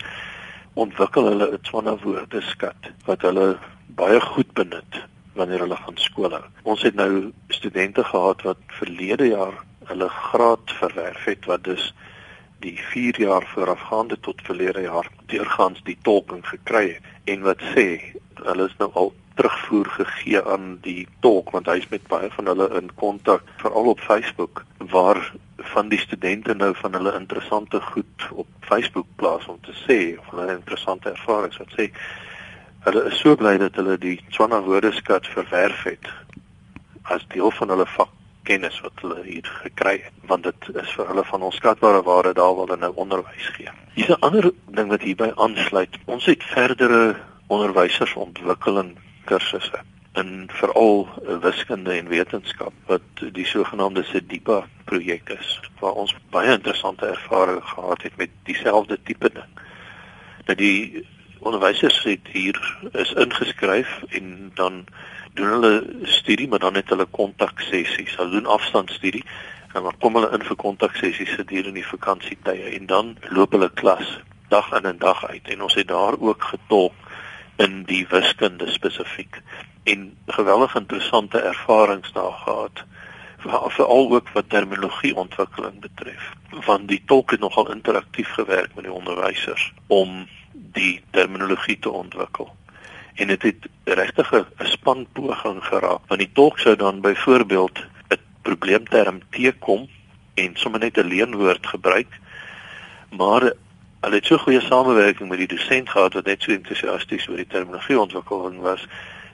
ontwikkel 0.74 1.26
hulle 1.28 1.46
'n 1.52 1.60
Tswana 1.62 1.96
woordeskat 2.04 2.92
wat 3.06 3.22
hulle 3.22 3.58
baie 3.96 4.20
goed 4.20 4.52
benut 4.52 5.02
wanneer 5.34 5.64
hulle 5.64 5.76
gaan 5.76 5.96
skool 5.96 6.32
hou. 6.32 6.44
Ons 6.62 6.82
het 6.82 6.94
nou 6.94 7.32
studente 7.48 8.04
gehad 8.04 8.42
wat 8.42 8.60
verlede 8.66 9.28
jaar 9.28 9.54
hulle 9.84 10.08
graad 10.08 10.72
verwerf 10.80 11.24
het 11.24 11.44
wat 11.44 11.64
dus 11.64 11.94
die 12.60 12.78
4 12.78 13.20
jaar 13.20 13.46
voorafgaande 13.54 14.20
tot 14.20 14.42
verlede 14.42 14.80
jaar 14.80 15.08
deurgangs 15.26 15.82
die 15.82 15.98
tolking 16.02 16.46
gekry 16.46 16.86
het 16.92 17.34
en 17.34 17.42
wat 17.42 17.60
sê 17.74 17.86
hulle 18.34 18.68
is 18.70 18.76
nou 18.78 18.90
al 18.94 19.12
terugvoer 19.34 19.86
gegee 19.86 20.42
aan 20.54 20.78
die 20.86 21.06
tolk 21.20 21.50
want 21.50 21.70
hy's 21.70 21.88
met 21.90 22.06
baie 22.10 22.30
van 22.36 22.50
hulle 22.52 22.68
in 22.80 22.90
kontak 22.94 23.42
veral 23.62 23.92
op 23.94 24.00
Facebook 24.00 24.64
waar 24.92 25.20
van 25.74 25.88
die 25.88 25.98
studente 25.98 26.54
nou 26.54 26.72
van 26.80 26.98
hulle 26.98 27.14
interessante 27.18 27.80
goed 27.80 28.28
op 28.30 28.46
Facebook 28.60 29.06
plaas 29.16 29.46
om 29.46 29.60
te 29.60 29.74
sê 29.84 29.98
of 30.18 30.30
hulle 30.30 30.52
interessante 30.54 31.10
ervarings 31.10 31.60
wat 31.62 31.76
sê 31.78 31.90
hulle 32.88 33.04
is 33.10 33.20
so 33.20 33.36
bly 33.36 33.56
dat 33.62 33.78
hulle 33.78 33.98
die 33.98 34.18
Tswana 34.30 34.62
woordeskat 34.66 35.28
verwerf 35.36 35.84
het 35.90 36.10
as 37.02 37.24
deel 37.34 37.50
van 37.60 37.74
hulle 37.74 37.86
vak 37.96 38.10
kennis 38.48 38.80
wat 38.82 39.02
hulle 39.04 39.22
hier 39.26 39.46
gekry 39.62 39.96
het 40.02 40.26
want 40.30 40.46
dit 40.48 40.68
is 40.82 40.94
vir 40.96 41.08
hulle 41.10 41.24
van 41.28 41.46
onskatbare 41.48 42.02
waarde 42.06 42.34
daar 42.38 42.54
waar 42.56 42.66
hulle 42.66 42.80
nou 42.80 42.92
onderwys 43.04 43.48
gee. 43.56 43.70
Hier's 43.94 44.10
'n 44.16 44.24
ander 44.28 44.50
ding 44.78 44.88
wat 44.88 45.02
hierby 45.06 45.30
aansluit. 45.34 45.98
Ons 46.04 46.26
het 46.26 46.44
verdere 46.44 47.16
onderwysersontwikkeling 47.46 48.96
kursusse 49.24 49.82
in 50.14 50.48
veral 50.52 51.08
wiskunde 51.40 51.92
en 51.92 52.08
wetenskap 52.08 52.72
wat 52.86 53.22
die 53.32 53.46
sogenaamde 53.48 54.02
Sedipa 54.04 54.66
projek 54.84 55.30
is 55.32 55.60
waar 55.80 55.96
ons 56.02 56.14
baie 56.34 56.52
interessante 56.52 57.06
ervarings 57.06 57.70
gehad 57.70 58.02
het 58.02 58.16
met 58.16 58.34
dieselfde 58.44 58.98
tipe 59.02 59.30
ding. 59.32 59.48
Nou 60.46 60.56
die 60.58 61.06
onderwysers 61.40 62.02
hier 62.32 62.58
is 62.92 63.12
ingeskryf 63.12 64.02
en 64.08 64.50
dan 64.54 64.84
doen 65.34 65.48
hulle 65.54 65.72
studie 66.02 66.48
maar 66.48 66.58
dan 66.58 66.74
het 66.74 66.92
hulle 66.92 67.08
kontak 67.10 67.60
sessies. 67.60 68.16
Hulle 68.16 68.30
doen 68.30 68.46
afstandstudie 68.46 69.24
en 69.72 69.82
dan 69.82 69.96
kom 69.98 70.20
hulle 70.20 70.32
in 70.36 70.44
vir 70.44 70.60
kontak 70.60 70.96
sessies 71.00 71.32
gedurende 71.40 71.80
die 71.80 71.88
vakansietye 71.88 72.74
en 72.76 72.86
dan 72.86 73.16
loop 73.30 73.56
hulle 73.56 73.70
klas 73.80 74.18
dag 74.52 74.68
in 74.76 74.92
en 74.92 74.98
dag 75.00 75.24
uit 75.24 75.48
en 75.48 75.62
ons 75.62 75.74
het 75.74 75.88
daar 75.88 76.20
ook 76.20 76.44
getolk 76.52 76.92
in 77.56 77.82
die 77.84 78.06
wiskunde 78.08 78.70
spesifiek 78.70 79.42
en 79.84 80.16
geweldig 80.26 80.74
interessante 80.74 81.40
ervarings 81.40 82.12
daar 82.12 82.32
gehad 82.44 82.84
veral 83.42 84.10
ook 84.10 84.28
wat 84.28 84.48
terminologie 84.48 85.14
ontwikkeling 85.16 85.80
betref 85.80 86.32
want 86.64 86.88
die 86.88 87.02
tolk 87.06 87.30
het 87.30 87.40
nogal 87.40 87.70
interaktief 87.70 88.28
gewerk 88.28 88.74
met 88.74 88.84
die 88.84 88.92
onderwysers 88.92 89.72
om 89.86 90.28
die 90.52 91.02
terminologie 91.10 91.78
te 91.78 91.90
ontwikkel 91.90 92.52
en 93.14 93.28
dit 93.28 93.42
het 93.42 93.68
regtig 93.84 94.32
'n 94.32 94.46
ontspanpoging 94.82 95.64
geraak. 95.64 96.00
Want 96.06 96.20
die 96.20 96.32
tolk 96.32 96.58
sou 96.58 96.76
dan 96.76 97.00
byvoorbeeld 97.00 97.78
'n 98.08 98.18
probleemterm 98.42 99.20
teekom 99.30 99.88
en 100.34 100.56
sommer 100.56 100.80
net 100.80 100.96
'n 100.96 101.06
leenwoord 101.06 101.66
gebruik. 101.66 102.20
Maar 103.10 103.52
hulle 104.02 104.18
het 104.18 104.26
so 104.26 104.38
goeie 104.42 104.60
samewerking 104.60 105.28
met 105.30 105.38
die 105.38 105.50
dosent 105.54 105.88
gehad 105.88 106.14
wat 106.18 106.26
net 106.26 106.42
so 106.42 106.52
entoesiasties 106.52 107.28
oor 107.30 107.38
die 107.38 107.46
terminologie 107.46 108.00
ontwikkeling 108.00 108.58
was 108.64 108.86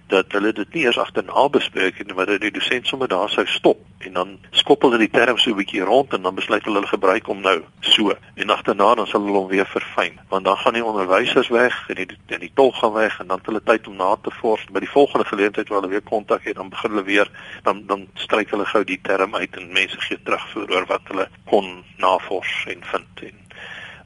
dat 0.09 0.33
hulle 0.33 0.53
dit 0.57 0.75
nie 0.75 0.83
eers 0.85 0.99
agterna 1.01 1.47
bespreek 1.53 1.99
het 2.01 2.13
maar 2.17 2.29
dat 2.29 2.41
die 2.41 2.53
dosent 2.53 2.87
sommer 2.87 3.09
daar 3.09 3.31
sou 3.31 3.47
stop. 3.47 3.81
En 3.99 4.13
dan 4.13 4.37
skoppel 4.51 4.93
hulle 4.93 5.05
die 5.05 5.13
term 5.13 5.39
so 5.39 5.51
'n 5.51 5.57
bietjie 5.57 5.85
rond 5.85 6.13
en 6.13 6.23
dan 6.23 6.35
besluit 6.35 6.65
hulle 6.65 6.77
hulle 6.81 6.93
gebruik 6.93 7.27
hom 7.27 7.41
nou 7.41 7.63
so. 7.81 8.13
En 8.35 8.51
agterna 8.51 8.95
dan 8.95 9.07
sal 9.07 9.25
hulle 9.25 9.39
hom 9.39 9.49
weer 9.49 9.67
verfyn. 9.67 10.21
Want 10.29 10.45
dan 10.45 10.57
gaan 10.57 10.73
die 10.73 10.85
onderwysers 10.85 11.49
weg 11.49 11.89
en 11.89 11.95
die 11.95 12.07
en 12.27 12.41
die 12.41 12.53
tolk 12.55 12.75
gaan 12.75 12.93
weg 12.93 13.21
en 13.21 13.27
dan 13.27 13.37
het 13.39 13.47
hulle 13.47 13.63
tyd 13.65 13.89
om 13.89 13.97
na 13.97 14.17
te 14.23 14.31
vors 14.31 14.65
by 14.73 14.81
die 14.81 14.91
volgende 14.91 15.25
geleentheid 15.25 15.69
waar 15.69 15.81
hulle 15.81 15.93
weer 15.93 16.09
kontak 16.11 16.45
het 16.45 16.57
dan 16.57 16.69
begin 16.69 16.91
hulle 16.91 17.05
weer 17.05 17.31
dan 17.63 17.87
dan 17.87 18.09
stryk 18.15 18.51
hulle 18.51 18.65
gou 18.65 18.85
die 18.85 19.01
term 19.03 19.35
uit 19.35 19.57
en 19.57 19.73
mense 19.73 20.01
gee 20.01 20.23
terugvoer 20.23 20.71
oor 20.71 20.87
wat 20.87 21.01
hulle 21.05 21.29
kon 21.45 21.85
navors 21.97 22.65
en 22.67 22.85
vind 22.85 23.21
en 23.23 23.48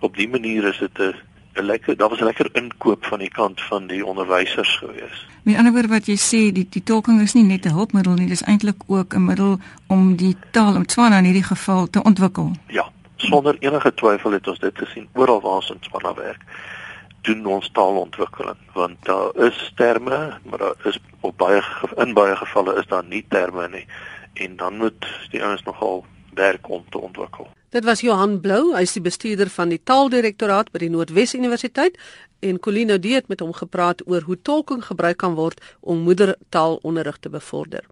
op 0.03 0.17
die 0.17 0.29
manier 0.29 0.65
is 0.65 0.79
dit 0.79 0.99
'n 0.99 1.15
'n 1.55 1.65
lekker 1.65 1.97
daar 1.97 2.09
was 2.09 2.21
'n 2.21 2.25
lekker 2.25 2.49
inkoop 2.53 3.05
van 3.05 3.19
die 3.19 3.31
kant 3.31 3.61
van 3.61 3.87
die 3.87 4.07
onderwysers 4.07 4.77
gewees. 4.77 5.27
Met 5.43 5.57
ander 5.57 5.73
woorde 5.73 5.89
wat 5.89 6.07
jy 6.07 6.17
sê, 6.17 6.53
die 6.53 6.67
die 6.71 6.83
tolking 6.83 7.21
is 7.21 7.35
nie 7.35 7.45
net 7.45 7.67
'n 7.67 7.77
hulpmiddel 7.79 8.15
nie, 8.15 8.27
dis 8.27 8.43
eintlik 8.43 8.83
ook 8.87 9.15
'n 9.15 9.25
middel 9.25 9.59
om 9.87 10.17
die 10.17 10.37
taal 10.51 10.75
om 10.75 10.87
Tswana 10.87 11.19
in 11.19 11.25
hierdie 11.25 11.51
geval 11.55 11.91
te 11.91 12.03
ontwikkel. 12.03 12.53
Ja, 12.67 12.91
sonder 13.17 13.57
enige 13.59 13.95
twyfel 13.95 14.31
het 14.31 14.49
ons 14.49 14.59
dit 14.59 14.79
gesien 14.79 15.09
oral 15.13 15.41
waar 15.41 15.53
ons 15.53 15.71
in 15.71 15.79
Tswana 15.79 16.15
werk 16.15 16.43
doen 17.23 17.47
ons 17.47 17.71
taalontwikkeling 17.71 18.59
want 18.73 18.97
daar 19.07 19.37
is 19.47 19.73
terme 19.75 20.39
maar 20.43 20.59
daar 20.59 20.75
is 20.85 20.99
op 21.21 21.37
baie 21.37 21.63
in 21.97 22.15
baie 22.15 22.37
gevalle 22.37 22.75
is 22.81 22.87
daar 22.87 23.05
nie 23.05 23.25
terme 23.29 23.69
nie 23.69 23.87
en 24.33 24.57
dan 24.57 24.77
moet 24.77 25.07
die 25.31 25.45
ouens 25.45 25.63
nogal 25.63 26.05
werk 26.35 26.69
om 26.69 26.85
te 26.89 26.99
ontwikkel. 26.99 27.49
Dit 27.73 27.85
was 27.85 28.03
Johan 28.05 28.35
Blou, 28.45 28.75
hy 28.77 28.83
is 28.85 28.93
die 28.93 29.01
bestuurder 29.01 29.49
van 29.49 29.71
die 29.73 29.79
Taaldirektoraat 29.81 30.69
by 30.75 30.83
die 30.83 30.91
Noordwes 30.93 31.33
Universiteit 31.33 31.95
en 32.45 32.59
Colino 32.61 32.99
D 33.01 33.15
het 33.17 33.31
met 33.33 33.41
hom 33.41 33.55
gepraat 33.57 34.03
oor 34.05 34.27
hoe 34.27 34.37
tolking 34.45 34.83
gebruik 34.85 35.17
kan 35.23 35.39
word 35.39 35.63
om 35.81 36.03
moedertaalonderrig 36.05 37.17
te 37.25 37.33
bevorder. 37.33 37.87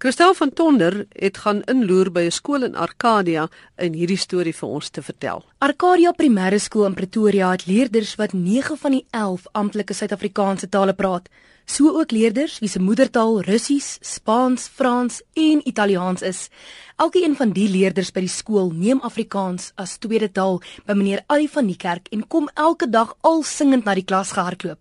Christel 0.00 0.32
van 0.38 0.54
Tonder 0.56 0.96
het 1.12 1.42
gaan 1.44 1.60
inloer 1.68 2.08
by 2.08 2.22
'n 2.24 2.36
skool 2.38 2.64
in 2.64 2.74
Arcadia 2.74 3.48
en 3.76 3.92
hierdie 3.92 4.16
storie 4.16 4.54
vir 4.54 4.68
ons 4.68 4.88
te 4.88 5.02
vertel. 5.02 5.44
Arcadia 5.58 6.14
Primêre 6.16 6.58
Skool 6.58 6.86
in 6.86 6.94
Pretoria 6.94 7.50
het 7.50 7.66
leerders 7.66 8.14
wat 8.14 8.32
9 8.32 8.78
van 8.78 8.90
die 8.90 9.06
11 9.10 9.44
amptelike 9.52 9.92
Suid-Afrikaanse 9.92 10.68
tale 10.68 10.94
praat 10.94 11.28
so 11.68 11.92
ook 12.00 12.10
leerders 12.10 12.58
wie 12.58 12.68
se 12.68 12.80
moedertaal 12.80 13.40
Russies, 13.42 13.98
Spaans, 14.00 14.68
Frans 14.68 15.22
en 15.34 15.60
Italiaans 15.68 16.22
is. 16.22 16.48
Elkeen 16.96 17.36
van 17.36 17.52
die 17.52 17.68
leerders 17.68 18.10
by 18.12 18.24
die 18.24 18.32
skool 18.32 18.72
neem 18.72 19.00
Afrikaans 19.06 19.72
as 19.76 19.98
tweede 20.02 20.30
taal 20.32 20.62
by 20.86 20.96
meneer 20.96 21.22
Ali 21.28 21.48
van 21.48 21.68
die 21.68 21.76
kerk 21.76 22.08
en 22.12 22.26
kom 22.26 22.48
elke 22.54 22.88
dag 22.90 23.14
al 23.20 23.42
singend 23.42 23.84
na 23.84 23.94
die 23.94 24.06
klas 24.06 24.32
gehardloop. 24.32 24.80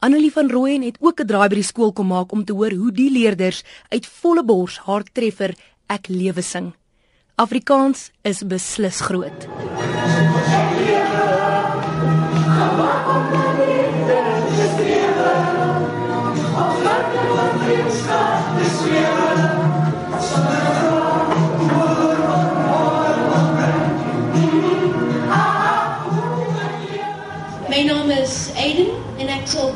Annelie 0.00 0.32
van 0.32 0.50
Rooyen 0.50 0.82
het 0.82 0.98
ook 1.00 1.20
'n 1.20 1.26
draai 1.26 1.48
by 1.48 1.54
die 1.54 1.70
skool 1.72 1.92
kom 1.92 2.06
maak 2.06 2.32
om 2.32 2.44
te 2.44 2.52
hoor 2.52 2.72
hoe 2.72 2.92
die 2.92 3.10
leerders 3.10 3.62
uit 3.88 4.06
volle 4.06 4.44
bors 4.44 4.78
haar 4.78 5.04
treffer 5.12 5.54
Ek 5.88 6.08
lewe 6.08 6.42
sing. 6.42 6.72
Afrikaans 7.34 8.10
is 8.22 8.42
beslis 8.46 9.00
groot. 9.00 9.48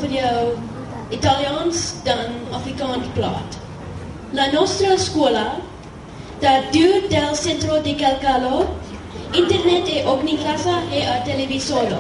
Vir 0.05 0.21
jou 0.21 0.57
Italiaans 1.17 1.83
dan 2.05 2.37
Afrikaans 2.53 3.09
praat. 3.17 3.57
La 4.37 4.51
nostra 4.53 4.99
scuola 4.99 5.61
da 6.41 6.61
due 6.73 7.07
del 7.09 7.37
centro 7.37 7.79
di 7.81 7.95
Calcalo 7.95 8.67
internet 9.33 9.89
e 9.89 10.05
ogni 10.05 10.37
casa 10.43 10.83
e 10.91 11.05
a 11.07 11.23
televisore. 11.23 11.97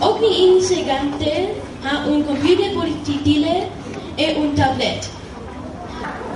Ogni 0.00 0.54
insegnante 0.54 1.60
ha 1.82 2.04
un 2.06 2.24
computer 2.24 2.72
portatile 2.72 3.70
e 4.16 4.34
un 4.36 4.52
tablet. 4.54 5.08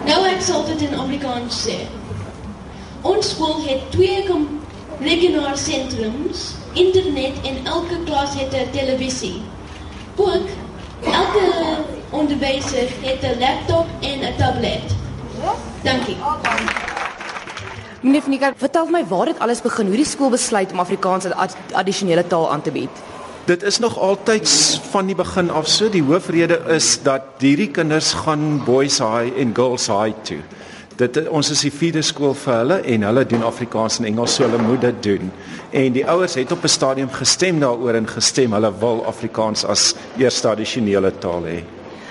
Nou 0.06 0.24
ek 0.24 0.40
sal 0.42 0.64
dit 0.70 0.86
in 0.88 0.96
Afrikaans 0.96 1.58
sê. 1.66 1.76
Ons 3.02 3.34
skool 3.34 3.60
het 3.66 3.90
twee 3.92 4.24
regionale 5.02 5.56
sentrums 5.56 6.54
internet 6.72 7.36
en 7.44 7.60
elke 7.66 8.00
klas 8.08 8.34
het 8.40 8.54
'n 8.54 8.72
televisie. 8.72 9.42
Ook 10.16 10.48
elke 11.12 11.46
onderwyser 12.10 12.88
het 13.00 13.22
'n 13.22 13.38
laptop 13.38 13.86
en 14.00 14.18
'n 14.20 14.36
tablet. 14.36 14.86
Dankie. 15.82 16.16
Meneer 18.00 18.22
Vnika, 18.22 18.52
vertel 18.56 18.86
my 18.86 19.04
waar 19.06 19.24
dit 19.24 19.38
alles 19.38 19.62
begin, 19.62 19.86
hoe 19.86 19.96
die 19.96 20.06
skool 20.06 20.30
besluit 20.30 20.72
om 20.72 20.78
Afrikaans 20.78 21.24
as 21.24 21.32
ad 21.32 21.56
addisionele 21.72 22.26
taal 22.26 22.50
aan 22.52 22.62
te 22.62 22.70
bied. 22.70 22.90
Dit 23.44 23.62
is 23.62 23.78
nog 23.78 23.98
altyd 23.98 24.48
van 24.90 25.06
die 25.06 25.14
begin 25.14 25.50
af 25.50 25.68
so. 25.68 25.88
Die 25.90 26.02
hoofrede 26.02 26.60
is 26.68 27.02
dat 27.02 27.22
hierdie 27.38 27.70
kinders 27.70 28.12
gaan 28.12 28.64
boys 28.64 28.98
high 28.98 29.32
en 29.38 29.54
girls 29.54 29.86
high 29.86 30.14
toe. 30.22 30.38
Dit 30.98 31.14
ons 31.30 31.46
is 31.54 31.60
die 31.62 31.70
vierde 31.70 32.00
skool 32.02 32.32
vir 32.34 32.56
hulle 32.56 32.76
en 32.90 33.04
hulle 33.06 33.22
doen 33.30 33.44
Afrikaans 33.46 34.00
en 34.00 34.08
Engels 34.08 34.32
so 34.34 34.42
hulle 34.42 34.58
moet 34.58 34.80
dit 34.82 34.96
doen. 35.06 35.28
En 35.70 35.94
die 35.94 36.02
ouers 36.02 36.34
het 36.34 36.50
op 36.52 36.64
'n 36.64 36.68
stadium 36.68 37.10
gestem 37.10 37.60
daaroor 37.60 37.94
en 37.94 38.08
gestem 38.08 38.52
hulle 38.52 38.72
wil 38.80 39.04
Afrikaans 39.06 39.64
as 39.64 39.94
eerste 40.18 40.48
addisionele 40.48 41.12
taal 41.18 41.44
hê. 41.46 41.62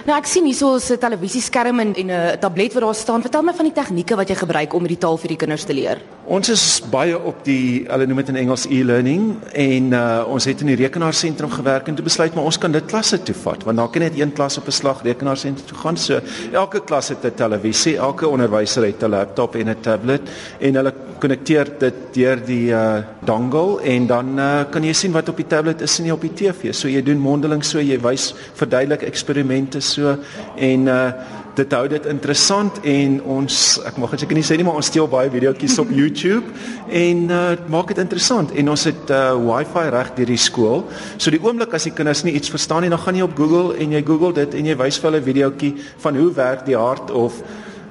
Nou 0.05 0.17
ek 0.17 0.25
sien 0.25 0.45
hierso 0.45 0.77
'n 0.77 0.97
televisieskerm 0.97 1.79
en 1.79 1.93
'n 1.97 2.39
tablet 2.39 2.73
wat 2.73 2.83
daar 2.83 2.95
staan. 2.95 3.21
Vertel 3.21 3.43
my 3.43 3.53
van 3.53 3.65
die 3.65 3.73
tegnieke 3.73 4.15
wat 4.15 4.29
jy 4.29 4.35
gebruik 4.35 4.73
om 4.73 4.79
hierdie 4.79 5.03
taal 5.03 5.17
vir 5.17 5.27
die 5.27 5.37
kinders 5.37 5.63
te 5.63 5.73
leer. 5.73 5.97
Ons 6.27 6.49
is 6.51 6.63
baie 6.91 7.15
op 7.15 7.37
die 7.47 7.85
hulle 7.87 8.03
noem 8.09 8.19
dit 8.19 8.33
in 8.33 8.39
Engels 8.41 8.65
e-learning 8.67 9.29
en 9.55 9.85
uh, 9.95 10.01
ons 10.27 10.43
het 10.49 10.59
in 10.59 10.73
die 10.73 10.75
rekenaarsentrum 10.81 11.53
gewerk 11.53 11.87
en 11.87 11.95
toe 11.95 12.03
besluit 12.03 12.35
maar 12.35 12.49
ons 12.49 12.57
kan 12.59 12.73
dit 12.75 12.83
klasse 12.91 13.21
toe 13.23 13.35
vat 13.45 13.63
want 13.63 13.79
daar 13.79 13.87
kan 13.93 14.03
net 14.03 14.17
een 14.19 14.33
klas 14.35 14.59
op 14.59 14.67
'n 14.67 14.75
slag 14.75 15.05
rekenaarsentrum 15.07 15.69
toe 15.69 15.77
gaan. 15.77 15.95
So 15.95 16.19
elke 16.51 16.83
klas 16.83 17.09
het 17.15 17.23
'n 17.23 17.31
televisie, 17.31 17.95
elke 17.95 18.27
onderwyser 18.27 18.83
het 18.83 19.03
'n 19.03 19.09
laptop 19.09 19.55
en 19.55 19.69
'n 19.69 19.79
tablet 19.81 20.21
en 20.59 20.75
hulle 20.75 20.93
konnekteer 21.19 21.65
dit 21.79 21.95
deur 22.13 22.45
die 22.45 22.71
uh, 22.71 22.97
dongle 23.25 23.81
en 23.81 24.07
dan 24.07 24.39
uh, 24.39 24.63
kan 24.69 24.83
jy 24.83 24.93
sien 24.93 25.11
wat 25.11 25.29
op 25.29 25.37
die 25.37 25.47
tablet 25.47 25.81
is 25.81 25.97
en 25.97 26.03
nie 26.03 26.13
op 26.13 26.21
die 26.21 26.33
TV. 26.33 26.73
So 26.73 26.87
jy 26.87 27.01
doen 27.01 27.19
mondeling 27.19 27.63
so 27.63 27.79
jy 27.79 27.97
wys 28.01 28.33
verduidelik 28.53 29.01
eksperimente 29.01 29.79
so 29.79 30.17
en 30.55 30.87
uh, 30.87 31.11
dit 31.57 31.73
hou 31.73 31.87
dit 31.89 32.05
interessant 32.11 32.79
en 32.85 33.17
ons 33.37 33.59
ek 33.89 33.97
mag 34.01 34.13
dit 34.13 34.23
seker 34.23 34.37
nie 34.37 34.45
sê 34.45 34.57
nie 34.59 34.65
maar 34.67 34.77
ons 34.79 34.89
steel 34.91 35.09
baie 35.09 35.29
videoetjies 35.33 35.77
op 35.81 35.93
YouTube 35.99 36.51
en 36.93 37.23
uh, 37.33 37.43
maak 37.73 37.93
dit 37.93 38.01
interessant 38.03 38.53
en 38.53 38.73
ons 38.73 38.87
het 38.89 39.13
uh, 39.13 39.33
wifi 39.41 39.85
reg 39.93 40.11
deur 40.17 40.33
die 40.33 40.41
skool. 40.41 40.83
So 41.17 41.33
die 41.33 41.41
oomblik 41.41 41.73
as 41.73 41.87
die 41.89 41.95
kinders 41.97 42.23
nie 42.27 42.35
iets 42.37 42.51
verstaan 42.53 42.85
nie, 42.85 42.91
dan 42.93 43.01
gaan 43.01 43.17
jy 43.17 43.25
op 43.25 43.37
Google 43.39 43.77
en 43.81 43.95
jy 43.95 44.03
Google 44.05 44.33
dit 44.37 44.59
en 44.59 44.69
jy 44.69 44.77
wys 44.77 44.99
vir 45.01 45.09
hulle 45.09 45.21
'n 45.23 45.29
videoetjie 45.31 45.73
van 46.03 46.21
hoe 46.21 46.29
werk 46.37 46.65
die 46.65 46.77
hart 46.77 47.11
of 47.11 47.41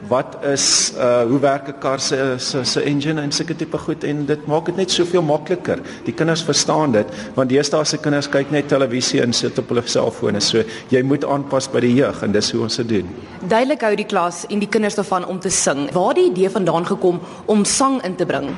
wat 0.08 0.36
is 0.44 0.92
uh 0.96 1.22
hoe 1.28 1.38
werk 1.40 1.68
'n 1.68 1.78
kar 1.78 2.00
se 2.00 2.34
se 2.38 2.64
se 2.64 2.82
engine 2.82 3.20
en 3.20 3.32
sulke 3.32 3.56
tipe 3.56 3.78
goed 3.78 4.04
en 4.04 4.26
dit 4.26 4.46
maak 4.46 4.66
dit 4.66 4.76
net 4.76 4.90
soveel 4.90 5.22
makliker. 5.22 5.78
Die 6.04 6.14
kinders 6.14 6.42
verstaan 6.42 6.92
dit 6.92 7.06
want 7.34 7.48
deesdae 7.48 7.84
se 7.84 7.98
kinders 7.98 8.28
kyk 8.28 8.50
net 8.50 8.68
televisie 8.68 9.22
en 9.22 9.32
sit 9.32 9.58
op 9.58 9.68
hulle 9.68 9.82
selfone. 9.84 10.40
So 10.40 10.62
jy 10.88 11.02
moet 11.02 11.25
aanpas 11.25 11.68
by 11.68 11.80
die 11.80 11.94
jeug 11.94 12.22
en 12.22 12.32
dis 12.32 12.50
hoe 12.50 12.62
ons 12.62 12.76
dit 12.76 12.88
doen. 12.88 13.08
Duidelik 13.48 13.80
hou 13.80 13.94
die 13.96 14.06
klas 14.06 14.44
en 14.48 14.58
die 14.58 14.68
kinders 14.68 14.94
daarvan 14.94 15.26
om 15.26 15.40
te 15.40 15.50
sing. 15.50 15.92
Waar 15.92 16.14
die 16.14 16.30
idee 16.30 16.50
vandaan 16.50 16.86
gekom 16.86 17.20
om 17.46 17.64
sang 17.64 18.02
in 18.04 18.16
te 18.16 18.26
bring? 18.26 18.54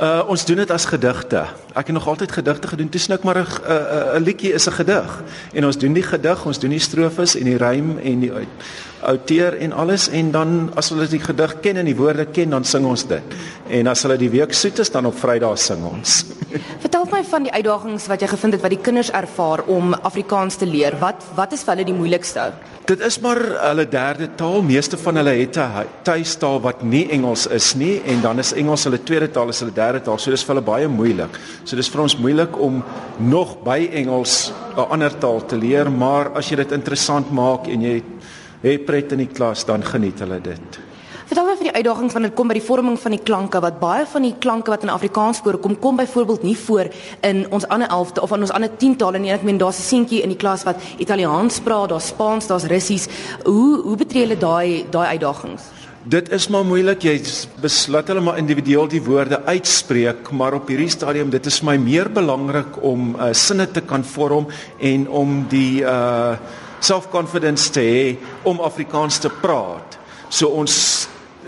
Uh 0.00 0.22
ons 0.32 0.44
doen 0.44 0.56
dit 0.56 0.70
as 0.70 0.84
gedigte. 0.88 1.44
Ek 1.76 1.86
het 1.86 1.92
nog 1.92 2.08
altyd 2.08 2.32
gedigte 2.32 2.68
gedoen. 2.68 2.88
Toe 2.88 3.00
snik 3.00 3.22
maar 3.22 3.36
'n 3.38 3.46
'n 4.16 4.22
liedjie 4.22 4.52
is 4.52 4.66
'n 4.66 4.72
gedig. 4.72 5.22
En 5.52 5.66
ons 5.66 5.78
doen 5.78 5.92
die 5.92 6.02
gedig, 6.02 6.46
ons 6.46 6.58
doen 6.58 6.70
die 6.70 6.78
strofes 6.78 7.36
en 7.36 7.44
die 7.44 7.56
rym 7.56 7.98
en 7.98 8.20
die 8.20 8.32
outeer 9.02 9.56
en 9.64 9.72
alles 9.72 10.08
en 10.08 10.30
dan 10.34 10.70
as 10.80 10.90
hulle 10.92 11.06
die 11.10 11.20
gedig 11.22 11.56
ken 11.64 11.80
en 11.80 11.88
die 11.88 11.96
woorde 11.96 12.26
ken, 12.26 12.50
dan 12.50 12.64
sing 12.64 12.86
ons 12.86 13.06
dit. 13.08 13.36
En 13.68 13.86
as 13.86 14.02
hulle 14.02 14.18
die 14.20 14.30
week 14.30 14.52
soet 14.56 14.78
is, 14.78 14.90
dan 14.90 15.06
op 15.06 15.18
Vrydag 15.18 15.58
sing 15.58 15.84
ons. 15.86 16.24
Vertel 16.84 17.06
my 17.12 17.22
van 17.24 17.46
die 17.46 17.52
uitdagings 17.52 18.08
wat 18.10 18.24
jy 18.24 18.28
gevind 18.32 18.56
het 18.56 18.64
wat 18.64 18.74
die 18.74 18.82
kinders 18.82 19.12
ervaar 19.14 19.62
om 19.70 19.94
Afrikaans 19.94 20.58
te 20.60 20.66
leer. 20.66 20.98
Wat 21.00 21.24
wat 21.36 21.54
is 21.56 21.64
vir 21.64 21.76
hulle 21.76 21.88
die 21.88 21.96
moeilikste? 21.96 22.50
Dit 22.90 23.04
is 23.06 23.20
maar 23.22 23.38
hulle 23.38 23.84
derde 23.86 24.26
taal. 24.34 24.64
Meeste 24.66 24.98
van 24.98 25.20
hulle 25.20 25.36
het 25.38 25.56
'n 25.56 25.86
tuistaal 26.02 26.60
wat 26.60 26.82
nie 26.82 27.06
Engels 27.10 27.46
is 27.46 27.74
nie 27.74 28.02
en 28.04 28.20
dan 28.20 28.38
is 28.38 28.52
Engels 28.52 28.84
hulle 28.84 29.02
tweede 29.02 29.30
taal, 29.30 29.48
is 29.48 29.60
hulle 29.60 29.72
derde 29.72 30.00
taal. 30.00 30.18
So 30.18 30.30
dis 30.30 30.42
vir 30.42 30.54
hulle 30.54 30.66
baie 30.66 30.88
moeilik. 30.88 31.38
So 31.64 31.76
dis 31.76 31.88
vir 31.88 32.02
ons 32.02 32.16
moeilik 32.16 32.58
om 32.58 32.82
nog 33.18 33.62
by 33.62 33.88
Engels 33.92 34.52
'n 34.76 34.90
ander 34.90 35.18
taal 35.18 35.46
te 35.46 35.56
leer, 35.56 35.90
maar 35.90 36.32
as 36.34 36.48
jy 36.48 36.56
dit 36.56 36.72
interessant 36.72 37.30
maak 37.30 37.68
en 37.68 37.80
jy 37.80 38.02
hê 38.62 38.78
pret 38.84 39.12
in 39.12 39.24
die 39.24 39.32
klas, 39.32 39.64
dan 39.64 39.82
geniet 39.82 40.20
hulle 40.20 40.40
dit. 40.40 40.80
Vertel 41.30 41.46
my 41.46 41.52
van 41.54 41.68
die 41.68 41.74
uitdagings 41.76 42.14
wanneer 42.16 42.30
dit 42.32 42.38
kom 42.40 42.48
by 42.50 42.54
die 42.58 42.64
vorming 42.66 42.96
van 42.98 43.14
die 43.14 43.20
klanke 43.22 43.60
wat 43.62 43.76
baie 43.78 44.06
van 44.10 44.24
die 44.26 44.32
klanke 44.42 44.72
wat 44.72 44.82
in 44.82 44.90
Afrikaans 44.90 45.38
voorkom 45.44 45.76
kom 45.78 46.00
byvoorbeeld 46.00 46.42
nie 46.42 46.56
voor 46.58 46.88
in 47.28 47.44
ons 47.54 47.68
ander 47.70 47.86
11de 47.86 48.24
of 48.24 48.32
in 48.34 48.42
ons 48.48 48.50
ander 48.50 48.72
10 48.80 48.96
tale 48.98 49.20
nie. 49.22 49.30
Ek 49.30 49.44
meen 49.46 49.58
daar's 49.58 49.78
'n 49.78 49.86
seentjie 49.90 50.22
in 50.22 50.34
die 50.34 50.36
klas 50.36 50.64
wat 50.66 50.82
Italiaans 50.98 51.60
praat, 51.60 51.88
daar's 51.88 52.08
Spaans, 52.08 52.46
daar's 52.46 52.66
Russies. 52.66 53.06
Hoe 53.44 53.82
hoe 53.82 53.96
betree 53.96 54.26
hulle 54.26 54.38
daai 54.38 54.86
daai 54.90 55.06
uitdagings? 55.06 55.62
Dit 56.02 56.32
is 56.32 56.48
maar 56.48 56.64
moeilik. 56.64 57.02
Jy 57.02 57.20
besluit 57.60 58.08
hulle 58.08 58.20
maar 58.20 58.38
individueel 58.38 58.88
die 58.88 59.02
woorde 59.02 59.42
uitspreek, 59.44 60.30
maar 60.30 60.54
op 60.54 60.68
hierdie 60.68 60.88
stadium 60.88 61.30
dit 61.30 61.46
is 61.46 61.62
my 61.62 61.76
meer 61.76 62.10
belangrik 62.10 62.82
om 62.82 63.14
uh, 63.14 63.32
sinne 63.32 63.70
te 63.70 63.80
kan 63.80 64.04
vorm 64.04 64.46
en 64.80 65.08
om 65.08 65.46
die 65.48 65.84
uh 65.84 66.36
self-confidence 66.80 67.70
te 67.74 67.84
hê 67.84 68.04
om 68.48 68.60
Afrikaans 68.64 69.20
te 69.22 69.30
praat. 69.42 69.98
So 70.30 70.52
ons 70.56 70.74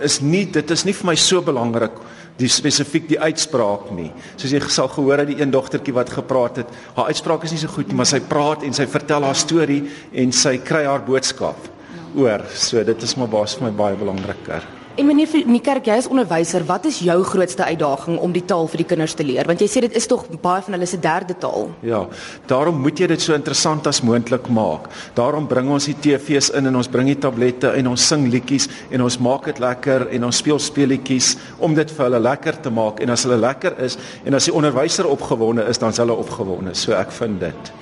is 0.03 0.21
nie 0.25 0.45
dit 0.51 0.71
is 0.75 0.85
nie 0.87 0.95
vir 0.97 1.13
my 1.13 1.17
so 1.21 1.43
belangrik 1.45 2.01
die 2.41 2.49
spesifiek 2.51 3.07
die 3.11 3.21
uitspraak 3.21 3.91
nie. 3.95 4.09
Soos 4.41 4.55
jy 4.55 4.61
sal 4.73 4.91
gehoor 4.93 5.23
het 5.23 5.31
die 5.31 5.39
een 5.41 5.53
dogtertjie 5.53 5.95
wat 5.95 6.11
gepraat 6.11 6.63
het, 6.63 6.77
haar 6.97 7.13
uitspraak 7.13 7.45
is 7.47 7.55
nie 7.55 7.61
so 7.63 7.71
goed 7.71 7.91
nie, 7.91 7.99
maar 8.01 8.09
sy 8.09 8.23
praat 8.25 8.65
en 8.67 8.75
sy 8.77 8.89
vertel 8.91 9.29
haar 9.29 9.39
storie 9.39 9.83
en 10.13 10.33
sy 10.35 10.57
kry 10.65 10.85
haar 10.89 11.05
boodskap 11.07 11.71
oor. 12.19 12.47
So 12.57 12.83
dit 12.85 13.09
is 13.09 13.19
maar 13.21 13.31
basies 13.33 13.61
vir 13.61 13.69
my 13.71 13.75
baie 13.85 14.01
belangriker. 14.01 14.82
En 14.93 15.07
meneer 15.09 15.31
Niekerk, 15.49 15.87
jy 15.89 15.95
is 16.03 16.07
onderwyser, 16.13 16.67
wat 16.69 16.85
is 16.85 16.99
jou 17.01 17.15
grootste 17.25 17.65
uitdaging 17.65 18.19
om 18.21 18.33
die 18.35 18.43
taal 18.45 18.67
vir 18.69 18.83
die 18.83 18.87
kinders 18.91 19.15
te 19.17 19.25
leer? 19.25 19.47
Want 19.49 19.63
jy 19.65 19.69
sê 19.73 19.81
dit 19.81 19.95
is 19.97 20.05
tog 20.05 20.27
baie 20.43 20.61
van 20.67 20.77
hulle 20.77 20.89
se 20.89 20.99
derde 21.01 21.33
taal. 21.41 21.71
Ja, 21.81 22.03
daarom 22.51 22.77
moet 22.85 23.01
jy 23.01 23.07
dit 23.09 23.25
so 23.25 23.33
interessant 23.33 23.89
as 23.89 24.03
moontlik 24.05 24.51
maak. 24.53 24.91
Daarom 25.17 25.47
bring 25.49 25.71
ons 25.73 25.87
die 25.89 25.97
TV's 25.97 26.51
in 26.59 26.69
en 26.69 26.77
ons 26.77 26.91
bring 26.93 27.09
die 27.09 27.17
tablette 27.17 27.71
en 27.73 27.89
ons 27.89 28.05
sing 28.13 28.27
liedjies 28.35 28.69
en 28.93 29.07
ons 29.07 29.17
maak 29.25 29.49
dit 29.49 29.63
lekker 29.65 30.11
en 30.13 30.29
ons 30.29 30.43
speel 30.45 30.61
speletjies 30.61 31.31
om 31.57 31.73
dit 31.79 31.95
vir 31.97 32.07
hulle 32.11 32.21
lekker 32.29 32.61
te 32.67 32.75
maak 32.83 33.01
en 33.01 33.15
as 33.17 33.25
hulle 33.25 33.41
lekker 33.41 33.81
is 33.89 33.97
en 34.27 34.37
as 34.37 34.51
die 34.51 34.57
onderwyser 34.61 35.09
opgewonde 35.09 35.65
is, 35.73 35.81
dan 35.81 35.97
is 35.97 36.03
hulle 36.05 36.19
opgewonde. 36.21 36.77
So 36.77 36.93
ek 37.01 37.17
vind 37.17 37.41
dit. 37.41 37.73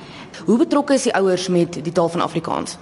Hoe 0.47 0.61
betrokke 0.62 0.95
is 0.95 1.11
die 1.11 1.17
ouers 1.19 1.50
met 1.50 1.83
die 1.83 1.97
taal 1.97 2.14
van 2.14 2.23
Afrikaans? 2.23 2.79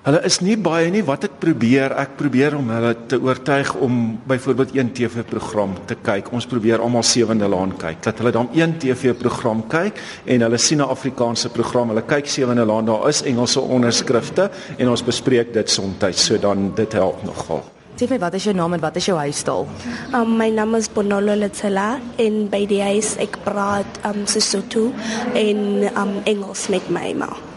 Hulle 0.00 0.22
is 0.24 0.38
nie 0.40 0.54
baie 0.56 0.88
nie 0.88 1.02
wat 1.04 1.26
ek 1.26 1.34
probeer, 1.42 1.92
ek 2.00 2.14
probeer 2.16 2.54
om 2.56 2.70
hulle 2.72 2.94
te 3.10 3.18
oortuig 3.20 3.68
om 3.84 3.96
byvoorbeeld 4.30 4.70
een 4.72 4.92
TV-program 4.96 5.74
te 5.90 5.98
kyk. 6.00 6.30
Ons 6.32 6.46
probeer 6.48 6.80
almal 6.80 7.04
sewende 7.04 7.44
laan 7.52 7.74
kyk. 7.76 7.98
Dat 8.06 8.22
hulle 8.22 8.32
dan 8.32 8.48
een 8.56 8.72
TV-program 8.80 9.60
kyk 9.68 10.00
en 10.24 10.46
hulle 10.46 10.58
sien 10.58 10.80
'n 10.80 10.88
Afrikaanse 10.88 11.50
program. 11.52 11.92
Hulle 11.92 12.06
kyk 12.06 12.26
sewende 12.26 12.64
laan, 12.64 12.86
daar 12.86 13.08
is 13.08 13.20
Engelse 13.22 13.60
onderskrifte 13.60 14.50
en 14.78 14.88
ons 14.88 15.04
bespreek 15.04 15.52
dit 15.52 15.70
soms, 15.70 16.00
so 16.16 16.38
dan 16.38 16.72
dit 16.74 16.92
help 16.92 17.22
nogal. 17.22 17.62
Sê 17.96 18.08
my, 18.08 18.18
wat 18.18 18.34
is 18.34 18.44
jou 18.44 18.54
naam 18.54 18.72
en 18.72 18.80
wat 18.80 18.96
is 18.96 19.04
jou 19.04 19.18
huistaal? 19.18 19.68
Um, 20.14 20.36
my 20.36 20.48
naam 20.48 20.74
is 20.74 20.88
Bonolo 20.88 21.34
Letsela 21.34 22.00
en 22.16 22.48
by 22.48 22.64
die 22.66 22.80
huis 22.82 23.16
ek 23.18 23.36
praat 23.44 24.00
um, 24.06 24.26
Sesotho 24.26 24.92
en 25.34 25.90
um, 25.94 26.22
Engels 26.24 26.68
met 26.68 26.88
my 26.88 27.12
ma. 27.12 27.49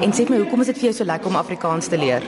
En 0.00 0.12
sê 0.12 0.26
my, 0.28 0.40
hoekom 0.42 0.64
is 0.64 0.72
dit 0.72 0.80
vir 0.82 0.90
jou 0.90 0.96
so 1.00 1.08
lekker 1.08 1.30
om 1.30 1.38
Afrikaans 1.40 1.90
te 1.92 2.00
leer? 2.00 2.24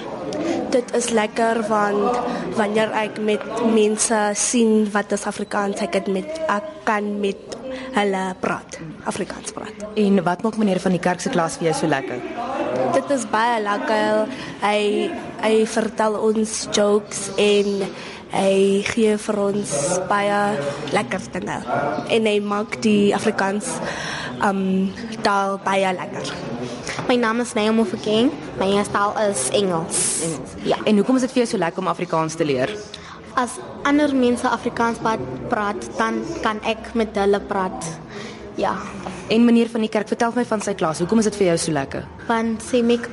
Dit 0.75 0.91
is 0.99 1.11
lekker 1.15 1.63
want 1.71 2.19
wanneer 2.59 2.93
ek 2.99 3.21
met 3.23 3.45
mense 3.73 4.19
sien 4.37 4.89
wat 4.95 5.13
is 5.17 5.27
Afrikaans, 5.29 5.81
ek 5.85 6.01
het 6.01 6.11
met 6.13 6.41
ek 6.53 6.73
kan 6.89 7.07
met 7.23 7.57
hulle 7.97 8.25
praat, 8.41 8.79
Afrikaans 9.09 9.55
praat. 9.57 9.87
En 9.97 10.21
wat 10.27 10.43
maak 10.45 10.59
meneer 10.61 10.81
van 10.83 10.97
die 10.97 11.03
kerk 11.03 11.23
se 11.23 11.33
klas 11.33 11.59
vir 11.61 11.71
jou 11.71 11.77
so 11.81 11.91
lekker? 11.91 12.21
Dit 12.97 13.11
is 13.15 13.25
baie 13.31 13.61
lekker. 13.65 14.27
Hy 14.63 14.81
hy 15.43 15.55
vertel 15.71 16.19
ons 16.21 16.55
jokes 16.75 17.29
en 17.41 17.87
hy 18.33 18.83
gee 18.91 19.17
vir 19.23 19.41
ons 19.41 19.73
baie 20.11 20.41
lekker 20.97 21.31
dinge. 21.37 21.61
En 22.13 22.29
hy 22.31 22.37
maak 22.45 22.81
die 22.85 23.15
Afrikaans 23.17 23.77
um 24.45 24.93
taal 25.25 25.61
baie 25.65 25.93
lekker. 25.97 26.35
My 27.05 27.15
naam 27.17 27.41
is 27.41 27.53
Naomi 27.53 27.85
Fokeng. 27.85 28.31
My 28.59 28.83
taal 28.93 29.13
is 29.29 29.51
Engels. 29.53 30.23
Engels. 30.25 30.55
Ja. 30.65 30.77
En 30.85 30.97
hoekom 30.97 31.19
is 31.21 31.27
dit 31.27 31.35
vir 31.35 31.43
jou 31.43 31.51
so 31.53 31.61
lekker 31.61 31.85
om 31.85 31.91
Afrikaans 31.93 32.35
te 32.35 32.45
leer? 32.45 32.73
As 33.37 33.59
ander 33.85 34.15
mense 34.17 34.49
Afrikaans 34.49 34.99
praat, 35.51 35.91
dan 36.01 36.23
kan 36.43 36.63
ek 36.65 36.95
met 36.97 37.13
hulle 37.21 37.41
praat. 37.41 37.91
Ja. 38.57 38.73
En 39.29 39.45
meneer 39.45 39.69
van 39.69 39.85
die 39.85 39.93
kerk, 39.93 40.09
vertel 40.09 40.33
my 40.35 40.47
van 40.49 40.65
sy 40.65 40.73
klas. 40.75 41.05
Hoekom 41.05 41.21
is 41.21 41.29
dit 41.29 41.37
vir 41.37 41.51
jou 41.53 41.59
so 41.67 41.77
lekker? 41.77 42.09
Want 42.31 42.65
sy 42.65 42.81
maak 42.87 43.11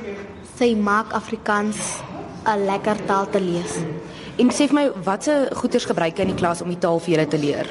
sy 0.54 0.72
maak 0.74 1.12
Afrikaans 1.12 2.00
'n 2.46 2.66
lekker 2.66 3.04
taal 3.06 3.28
te 3.28 3.40
lees. 3.40 3.76
Hmm. 3.76 4.03
En 4.34 4.48
sê 4.50 4.66
vir 4.66 4.74
my, 4.74 4.84
watse 5.06 5.34
goeders 5.54 5.84
gebruik 5.86 6.18
jy 6.18 6.24
in 6.26 6.32
die 6.32 6.38
klas 6.40 6.62
om 6.64 6.70
die 6.72 6.78
taal 6.82 6.98
vir 7.02 7.12
julle 7.12 7.26
te 7.30 7.38
leer? 7.38 7.68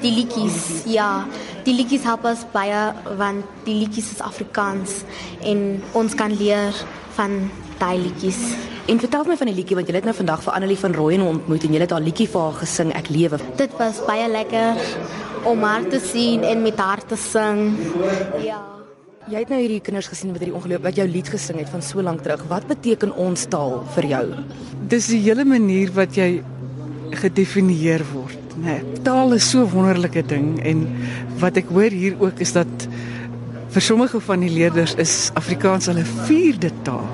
Die 0.00 0.12
liedjies, 0.14 0.86
ja. 0.88 1.26
Die 1.66 1.74
liedjies 1.76 2.06
help 2.08 2.24
ons 2.30 2.46
baie 2.54 2.78
want 3.20 3.44
die 3.66 3.74
liedjies 3.82 4.14
is 4.14 4.22
Afrikaans 4.24 5.02
en 5.44 5.82
ons 5.98 6.16
kan 6.16 6.32
leer 6.32 6.72
van 7.18 7.36
daai 7.82 7.98
liedjies. 8.06 8.40
En 8.88 9.02
vertel 9.02 9.28
my 9.28 9.36
van 9.36 9.52
die 9.52 9.58
liedjie 9.58 9.76
want 9.76 9.92
jy 9.92 9.98
het 9.98 10.08
nou 10.08 10.16
vandag 10.16 10.46
vir 10.46 10.56
Annelie 10.56 10.80
van 10.80 10.96
Rooyen 10.96 11.26
ontmoet 11.26 11.68
en 11.68 11.76
jy 11.76 11.84
het 11.84 11.92
haar 11.92 12.06
liedjie 12.06 12.30
vir 12.32 12.46
haar 12.46 12.58
gesing 12.62 12.96
Ek 12.96 13.12
lewe. 13.12 13.42
Dit 13.60 13.76
was 13.76 14.00
baie 14.08 14.32
lekker 14.32 14.80
om 15.44 15.60
haar 15.68 15.84
te 15.92 16.00
sien 16.00 16.40
en 16.40 16.64
met 16.64 16.80
haar 16.80 17.04
te 17.04 17.20
sing. 17.20 17.76
Ja. 18.40 18.64
Jy 19.28 19.42
het 19.42 19.50
nou 19.52 19.58
hierdie 19.60 19.82
kinders 19.84 20.06
gesien 20.08 20.30
wat 20.32 20.40
hierdie 20.40 20.56
ongeloop 20.56 20.86
wat 20.86 20.96
jou 20.96 21.04
lied 21.04 21.26
gesing 21.28 21.58
het 21.60 21.68
van 21.68 21.82
so 21.84 22.00
lank 22.00 22.22
terug. 22.24 22.46
Wat 22.48 22.64
beteken 22.64 23.10
ons 23.20 23.42
taal 23.52 23.74
vir 23.92 24.06
jou? 24.08 24.20
Dis 24.88 25.10
die 25.12 25.18
hele 25.20 25.44
manier 25.44 25.90
wat 25.92 26.14
jy 26.16 26.28
gedefinieer 27.20 28.06
word, 28.14 28.54
né? 28.56 28.78
Nee, 28.78 29.02
taal 29.04 29.34
is 29.36 29.44
so 29.50 29.66
'n 29.66 29.70
wonderlike 29.74 30.22
ding 30.30 30.56
en 30.64 30.86
wat 31.40 31.60
ek 31.60 31.68
hoor 31.68 31.92
hier 31.92 32.16
ook 32.18 32.40
is 32.40 32.52
dat 32.56 32.88
vir 33.68 33.82
sommige 33.82 34.20
van 34.20 34.40
die 34.40 34.48
leerders 34.48 34.94
is 34.94 35.30
Afrikaans 35.34 35.86
hulle 35.86 36.04
vierde 36.24 36.70
taal. 36.82 37.04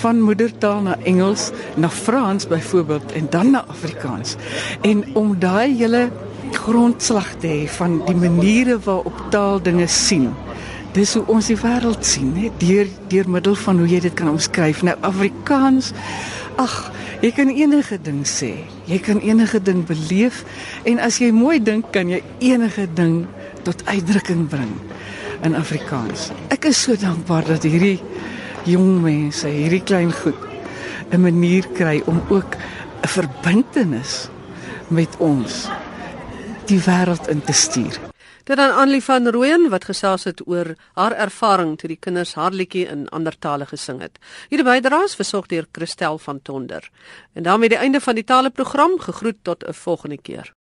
Van 0.00 0.20
moedertaal 0.20 0.80
na 0.80 0.96
Engels, 1.04 1.52
na 1.76 1.88
Frans 1.88 2.46
byvoorbeeld 2.46 3.12
en 3.12 3.26
dan 3.30 3.50
na 3.50 3.64
Afrikaans. 3.68 4.36
En 4.80 5.04
om 5.14 5.38
daai 5.38 5.76
hele 5.76 6.08
grondslag 6.52 7.36
te 7.40 7.46
hê 7.46 7.68
van 7.68 8.00
die 8.06 8.16
maniere 8.16 8.78
waarop 8.78 9.20
taal 9.30 9.60
dinge 9.60 9.86
sien 9.86 10.32
dis 10.92 11.14
hoe 11.16 11.24
ons 11.32 11.46
die 11.48 11.56
wêreld 11.56 12.04
sien, 12.04 12.32
net 12.36 12.58
deur 12.60 12.88
deur 13.12 13.28
middel 13.28 13.56
van 13.64 13.78
hoe 13.80 13.88
jy 13.88 14.00
dit 14.04 14.14
kan 14.18 14.28
omskryf. 14.32 14.82
Nou 14.84 14.96
Afrikaans, 15.08 15.92
ag, 16.60 16.74
jy 17.24 17.30
kan 17.36 17.52
enige 17.52 17.98
ding 18.02 18.22
sê. 18.28 18.52
Jy 18.90 18.98
kan 19.04 19.22
enige 19.24 19.62
ding 19.62 19.84
beleef 19.88 20.42
en 20.88 21.00
as 21.00 21.20
jy 21.22 21.30
mooi 21.32 21.58
dink, 21.62 21.92
kan 21.94 22.10
jy 22.12 22.20
enige 22.44 22.88
ding 22.96 23.22
tot 23.64 23.84
uitdrukking 23.86 24.48
bring 24.52 24.74
in 25.46 25.56
Afrikaans. 25.58 26.30
Ek 26.54 26.68
is 26.70 26.80
so 26.82 26.98
dankbaar 26.98 27.46
dat 27.48 27.66
hierdie 27.66 27.98
jong 28.68 29.00
mense, 29.02 29.48
hierdie 29.48 29.82
klein 29.82 30.12
goed 30.12 30.38
'n 31.12 31.20
manier 31.20 31.66
kry 31.76 32.02
om 32.06 32.22
ook 32.28 32.56
'n 33.02 33.08
verbintenis 33.08 34.28
met 34.88 35.16
ons 35.18 35.68
die 36.66 36.80
wêreld 36.80 37.28
in 37.28 37.40
te 37.44 37.52
stuur. 37.52 38.11
Dit 38.44 38.56
dan 38.56 38.74
Anlie 38.74 39.02
van 39.04 39.28
Rooyen 39.28 39.68
wat 39.70 39.84
gesels 39.84 40.24
het 40.24 40.40
oor 40.46 40.74
haar 40.98 41.12
ervaring 41.12 41.76
toe 41.78 41.88
die 41.88 41.98
kinders 42.00 42.34
haar 42.34 42.50
liedjie 42.50 42.88
in 42.90 43.04
ander 43.08 43.38
tale 43.38 43.66
gesing 43.70 44.00
het. 44.02 44.18
Hierdie 44.50 44.66
bydraes 44.66 45.14
versorg 45.14 45.46
deur 45.46 45.68
Christel 45.72 46.18
van 46.18 46.42
Tonder. 46.42 46.90
En 47.32 47.42
daarmee 47.42 47.68
die 47.68 47.78
einde 47.78 48.00
van 48.00 48.18
die 48.18 48.24
taleprogram 48.24 48.98
gegroet 48.98 49.38
tot 49.42 49.62
'n 49.62 49.72
volgende 49.72 50.18
keer. 50.18 50.54